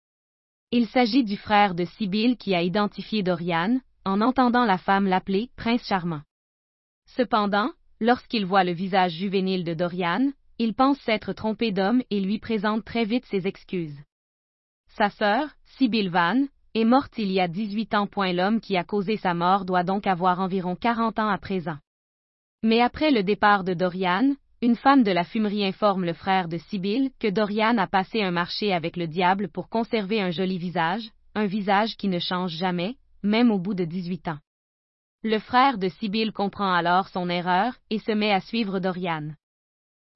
Il 0.71 0.87
s'agit 0.87 1.23
du 1.23 1.37
frère 1.37 1.75
de 1.75 1.85
Sibylle 1.85 2.37
qui 2.37 2.55
a 2.55 2.61
identifié 2.61 3.21
Dorian, 3.21 3.79
en 4.03 4.21
entendant 4.21 4.65
la 4.65 4.77
femme 4.77 5.07
l'appeler 5.07 5.49
Prince 5.55 5.85
Charmant. 5.87 6.21
Cependant, 7.05 7.71
lorsqu'il 7.99 8.45
voit 8.45 8.63
le 8.63 8.71
visage 8.71 9.13
juvénile 9.13 9.63
de 9.63 9.73
Dorian, 9.73 10.31
il 10.57 10.73
pense 10.73 10.99
s'être 11.01 11.33
trompé 11.33 11.71
d'homme 11.71 12.01
et 12.09 12.19
lui 12.19 12.39
présente 12.39 12.83
très 12.83 13.05
vite 13.05 13.25
ses 13.25 13.47
excuses. 13.47 13.97
Sa 14.89 15.09
sœur, 15.09 15.49
Sibylle 15.77 16.09
Van, 16.09 16.45
est 16.73 16.85
morte 16.85 17.17
il 17.17 17.31
y 17.31 17.39
a 17.39 17.47
18 17.47 17.93
ans. 17.93 18.09
L'homme 18.15 18.59
qui 18.59 18.75
a 18.75 18.83
causé 18.83 19.17
sa 19.17 19.33
mort 19.33 19.65
doit 19.65 19.83
donc 19.83 20.07
avoir 20.07 20.39
environ 20.39 20.75
40 20.75 21.19
ans 21.19 21.29
à 21.29 21.37
présent. 21.37 21.77
Mais 22.63 22.81
après 22.81 23.11
le 23.11 23.23
départ 23.23 23.63
de 23.63 23.73
Dorian, 23.73 24.35
une 24.61 24.75
femme 24.75 25.03
de 25.03 25.11
la 25.11 25.23
fumerie 25.23 25.65
informe 25.65 26.05
le 26.05 26.13
frère 26.13 26.47
de 26.47 26.57
Sibyl 26.57 27.11
que 27.19 27.27
Dorian 27.27 27.77
a 27.77 27.87
passé 27.87 28.21
un 28.21 28.31
marché 28.31 28.73
avec 28.73 28.95
le 28.95 29.07
diable 29.07 29.49
pour 29.49 29.69
conserver 29.69 30.21
un 30.21 30.31
joli 30.31 30.57
visage, 30.57 31.09
un 31.35 31.45
visage 31.45 31.97
qui 31.97 32.07
ne 32.07 32.19
change 32.19 32.51
jamais, 32.51 32.95
même 33.21 33.51
au 33.51 33.59
bout 33.59 33.73
de 33.73 33.83
18 33.83 34.29
ans. 34.29 34.39
Le 35.23 35.39
frère 35.39 35.77
de 35.77 35.89
Sibyl 35.89 36.31
comprend 36.31 36.71
alors 36.71 37.09
son 37.09 37.29
erreur 37.29 37.73
et 37.89 37.99
se 37.99 38.11
met 38.11 38.31
à 38.31 38.39
suivre 38.39 38.79
Dorian. 38.79 39.31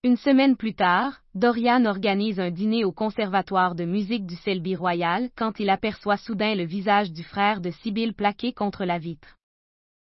Une 0.03 0.15
semaine 0.15 0.55
plus 0.55 0.75
tard, 0.75 1.19
Dorian 1.35 1.83
organise 1.85 2.39
un 2.39 2.51
dîner 2.51 2.85
au 2.85 2.93
conservatoire 2.93 3.75
de 3.75 3.83
musique 3.83 4.25
du 4.25 4.35
Selby 4.35 4.75
Royal 4.75 5.29
quand 5.35 5.59
il 5.59 5.69
aperçoit 5.69 6.15
soudain 6.15 6.55
le 6.55 6.63
visage 6.63 7.11
du 7.11 7.23
frère 7.23 7.59
de 7.59 7.71
Sibyl 7.71 8.13
plaqué 8.13 8.53
contre 8.53 8.85
la 8.85 8.99
vitre. 8.99 9.35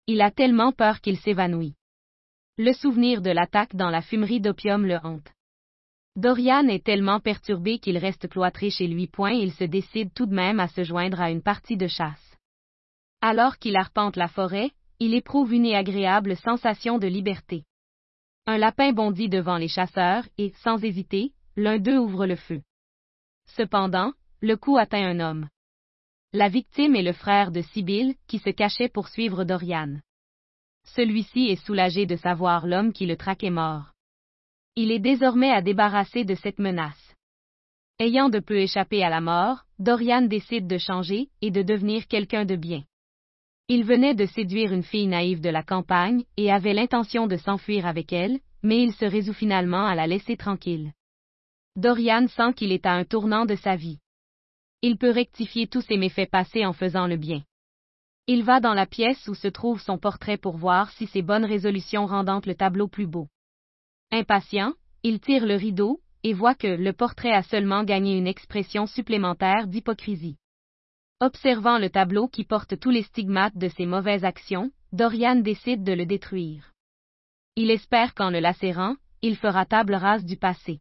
Il 0.06 0.22
a 0.22 0.32
tellement 0.32 0.74
peur 0.74 1.00
qu'il 1.00 1.18
s'évanouit. 1.18 1.76
Le 2.60 2.74
souvenir 2.74 3.22
de 3.22 3.30
l'attaque 3.30 3.76
dans 3.76 3.92
la 3.92 4.02
fumerie 4.02 4.42
d'opium 4.42 4.84
le 4.84 4.98
hante. 5.04 5.32
Dorian 6.16 6.68
est 6.70 6.84
tellement 6.84 7.20
perturbé 7.20 7.78
qu'il 7.78 8.00
reste 8.00 8.28
cloîtré 8.28 8.72
chez 8.72 8.88
lui. 8.88 9.06
Point, 9.06 9.34
il 9.34 9.54
se 9.54 9.64
décide 9.64 10.12
tout 10.16 10.26
de 10.26 10.34
même 10.34 10.60
à 10.60 10.68
se 10.68 10.84
joindre 10.84 11.22
à 11.22 11.30
une 11.30 11.44
partie 11.44 11.78
de 11.78 11.86
chasse. 11.86 12.36
Alors 13.22 13.60
qu'il 13.60 13.78
arpente 13.78 14.16
la 14.16 14.28
forêt, 14.28 14.72
il 14.98 15.14
éprouve 15.14 15.54
une 15.54 15.72
agréable 15.72 16.36
sensation 16.36 16.98
de 16.98 17.06
liberté. 17.06 17.64
Un 18.48 18.58
lapin 18.58 18.92
bondit 18.92 19.30
devant 19.30 19.58
les 19.58 19.68
chasseurs 19.68 20.24
et, 20.40 20.52
sans 20.64 20.84
hésiter, 20.84 21.34
l'un 21.58 21.78
d'eux 21.78 22.00
ouvre 22.00 22.26
le 22.26 22.38
feu. 22.38 22.64
Cependant, 23.56 24.14
le 24.42 24.58
coup 24.58 24.78
atteint 24.78 25.06
un 25.06 25.20
homme. 25.20 25.48
La 26.34 26.50
victime 26.50 26.96
est 26.96 27.04
le 27.04 27.14
frère 27.14 27.52
de 27.52 27.62
Sibyl, 27.62 28.16
qui 28.26 28.40
se 28.40 28.50
cachait 28.50 28.90
pour 28.90 29.10
suivre 29.10 29.44
Dorian. 29.44 30.00
Celui-ci 30.96 31.48
est 31.48 31.64
soulagé 31.66 32.06
de 32.06 32.16
savoir 32.16 32.66
l'homme 32.66 32.94
qui 32.94 33.06
le 33.06 33.18
traquait 33.18 33.52
mort. 33.52 33.94
Il 34.76 34.92
est 34.92 35.00
désormais 35.00 35.52
à 35.52 35.62
débarrasser 35.62 36.24
de 36.24 36.36
cette 36.36 36.60
menace. 36.60 37.16
Ayant 38.00 38.30
de 38.30 38.40
peu 38.40 38.58
échappé 38.58 39.04
à 39.04 39.10
la 39.10 39.22
mort, 39.22 39.66
Dorian 39.80 40.22
décide 40.22 40.68
de 40.68 40.78
changer 40.78 41.30
et 41.42 41.52
de 41.52 41.62
devenir 41.62 42.08
quelqu'un 42.08 42.46
de 42.46 42.56
bien. 42.56 42.84
Il 43.70 43.84
venait 43.84 44.16
de 44.16 44.26
séduire 44.26 44.72
une 44.72 44.84
fille 44.84 45.08
naïve 45.08 45.42
de 45.42 45.50
la 45.50 45.64
campagne 45.64 46.24
et 46.38 46.52
avait 46.52 46.74
l'intention 46.74 47.28
de 47.28 47.38
s'enfuir 47.38 47.86
avec 47.86 48.14
elle, 48.14 48.40
mais 48.64 48.82
il 48.82 48.94
se 48.94 49.06
résout 49.06 49.34
finalement 49.34 49.86
à 49.86 49.96
la 49.96 50.08
laisser 50.08 50.38
tranquille. 50.38 50.94
Dorian 51.76 52.28
sent 52.28 52.54
qu'il 52.56 52.72
est 52.72 52.86
à 52.86 52.94
un 52.94 53.04
tournant 53.04 53.46
de 53.46 53.56
sa 53.56 53.76
vie. 53.76 54.00
Il 54.82 54.98
peut 54.98 55.12
rectifier 55.12 55.68
tous 55.68 55.82
ses 55.82 55.98
méfaits 55.98 56.30
passés 56.30 56.66
en 56.66 56.74
faisant 56.74 57.08
le 57.08 57.18
bien. 57.18 57.44
Il 58.30 58.44
va 58.44 58.60
dans 58.60 58.74
la 58.74 58.86
pièce 58.86 59.28
où 59.30 59.36
se 59.36 59.48
trouve 59.48 59.82
son 59.82 59.98
portrait 59.98 60.38
pour 60.38 60.58
voir 60.58 60.92
si 60.92 61.08
ses 61.08 61.22
bonnes 61.22 61.46
résolutions 61.46 62.06
rendent 62.06 62.46
le 62.46 62.56
tableau 62.56 62.90
plus 62.90 63.08
beau. 63.08 63.30
Impatient, 64.12 64.74
il 65.04 65.22
tire 65.22 65.46
le 65.46 65.56
rideau, 65.56 66.02
et 66.24 66.34
voit 66.34 66.56
que 66.56 66.68
le 66.68 66.92
portrait 66.92 67.32
a 67.32 67.42
seulement 67.42 67.86
gagné 67.86 68.18
une 68.18 68.28
expression 68.28 68.86
supplémentaire 68.86 69.68
d'hypocrisie. 69.68 70.38
Observant 71.22 71.78
le 71.78 71.90
tableau 71.90 72.28
qui 72.28 72.44
porte 72.44 72.78
tous 72.78 72.90
les 72.90 73.04
stigmates 73.04 73.58
de 73.58 73.70
ses 73.70 73.86
mauvaises 73.86 74.26
actions, 74.26 74.72
Dorian 74.92 75.38
décide 75.38 75.86
de 75.86 75.94
le 75.94 76.06
détruire. 76.06 76.74
Il 77.56 77.72
espère 77.72 78.14
qu'en 78.14 78.30
le 78.30 78.40
lacérant, 78.40 78.96
il 79.22 79.38
fera 79.38 79.66
table 79.66 79.96
rase 79.96 80.26
du 80.26 80.36
passé. 80.36 80.80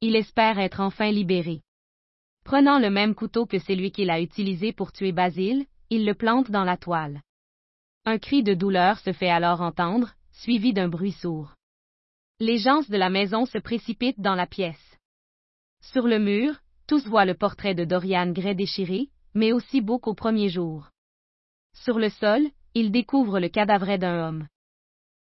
Il 0.00 0.16
espère 0.16 0.58
être 0.58 0.80
enfin 0.80 1.10
libéré. 1.12 1.62
Prenant 2.44 2.78
le 2.78 2.90
même 2.90 3.14
couteau 3.14 3.46
que 3.46 3.58
celui 3.58 3.92
qu'il 3.92 4.10
a 4.10 4.20
utilisé 4.20 4.72
pour 4.72 4.92
tuer 4.92 5.12
Basile, 5.12 5.64
il 5.90 6.04
le 6.04 6.14
plante 6.14 6.50
dans 6.50 6.64
la 6.64 6.76
toile. 6.76 7.20
Un 8.04 8.18
cri 8.18 8.42
de 8.42 8.54
douleur 8.54 8.98
se 8.98 9.12
fait 9.12 9.30
alors 9.30 9.60
entendre, 9.60 10.14
suivi 10.30 10.72
d'un 10.72 10.88
bruit 10.88 11.12
sourd. 11.12 11.54
Les 12.38 12.58
gens 12.58 12.82
de 12.88 12.96
la 12.96 13.10
maison 13.10 13.46
se 13.46 13.58
précipitent 13.58 14.20
dans 14.20 14.34
la 14.34 14.46
pièce. 14.46 14.98
Sur 15.80 16.06
le 16.06 16.18
mur, 16.18 16.54
tous 16.86 17.06
voient 17.06 17.24
le 17.24 17.34
portrait 17.34 17.74
de 17.74 17.84
Dorian 17.84 18.30
Gray 18.30 18.54
déchiré, 18.54 19.08
mais 19.34 19.52
aussi 19.52 19.80
beau 19.80 19.98
qu'au 19.98 20.14
premier 20.14 20.48
jour. 20.48 20.90
Sur 21.74 21.98
le 21.98 22.10
sol, 22.10 22.48
il 22.74 22.90
découvre 22.90 23.40
le 23.40 23.48
cadavre 23.48 23.96
d'un 23.96 24.28
homme. 24.28 24.48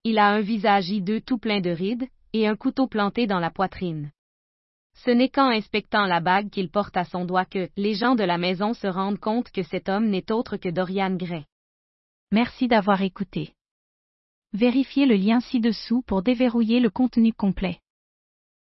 Il 0.03 0.17
a 0.19 0.27
un 0.29 0.41
visage 0.41 0.89
hideux 0.89 1.21
tout 1.21 1.37
plein 1.37 1.61
de 1.61 1.69
rides, 1.69 2.07
et 2.33 2.47
un 2.47 2.55
couteau 2.55 2.87
planté 2.87 3.27
dans 3.27 3.39
la 3.39 3.49
poitrine. 3.49 4.11
Ce 4.95 5.11
n'est 5.11 5.29
qu'en 5.29 5.49
inspectant 5.49 6.05
la 6.05 6.19
bague 6.19 6.49
qu'il 6.49 6.69
porte 6.69 6.97
à 6.97 7.05
son 7.05 7.25
doigt 7.25 7.45
que 7.45 7.69
les 7.77 7.93
gens 7.93 8.15
de 8.15 8.23
la 8.23 8.37
maison 8.37 8.73
se 8.73 8.87
rendent 8.87 9.19
compte 9.19 9.51
que 9.51 9.63
cet 9.63 9.89
homme 9.89 10.09
n'est 10.09 10.31
autre 10.31 10.57
que 10.57 10.69
Dorian 10.69 11.15
Gray. 11.15 11.45
Merci 12.31 12.67
d'avoir 12.67 13.01
écouté. 13.01 13.53
Vérifiez 14.53 15.05
le 15.05 15.15
lien 15.15 15.39
ci-dessous 15.39 16.01
pour 16.01 16.21
déverrouiller 16.21 16.79
le 16.79 16.89
contenu 16.89 17.33
complet. 17.33 17.79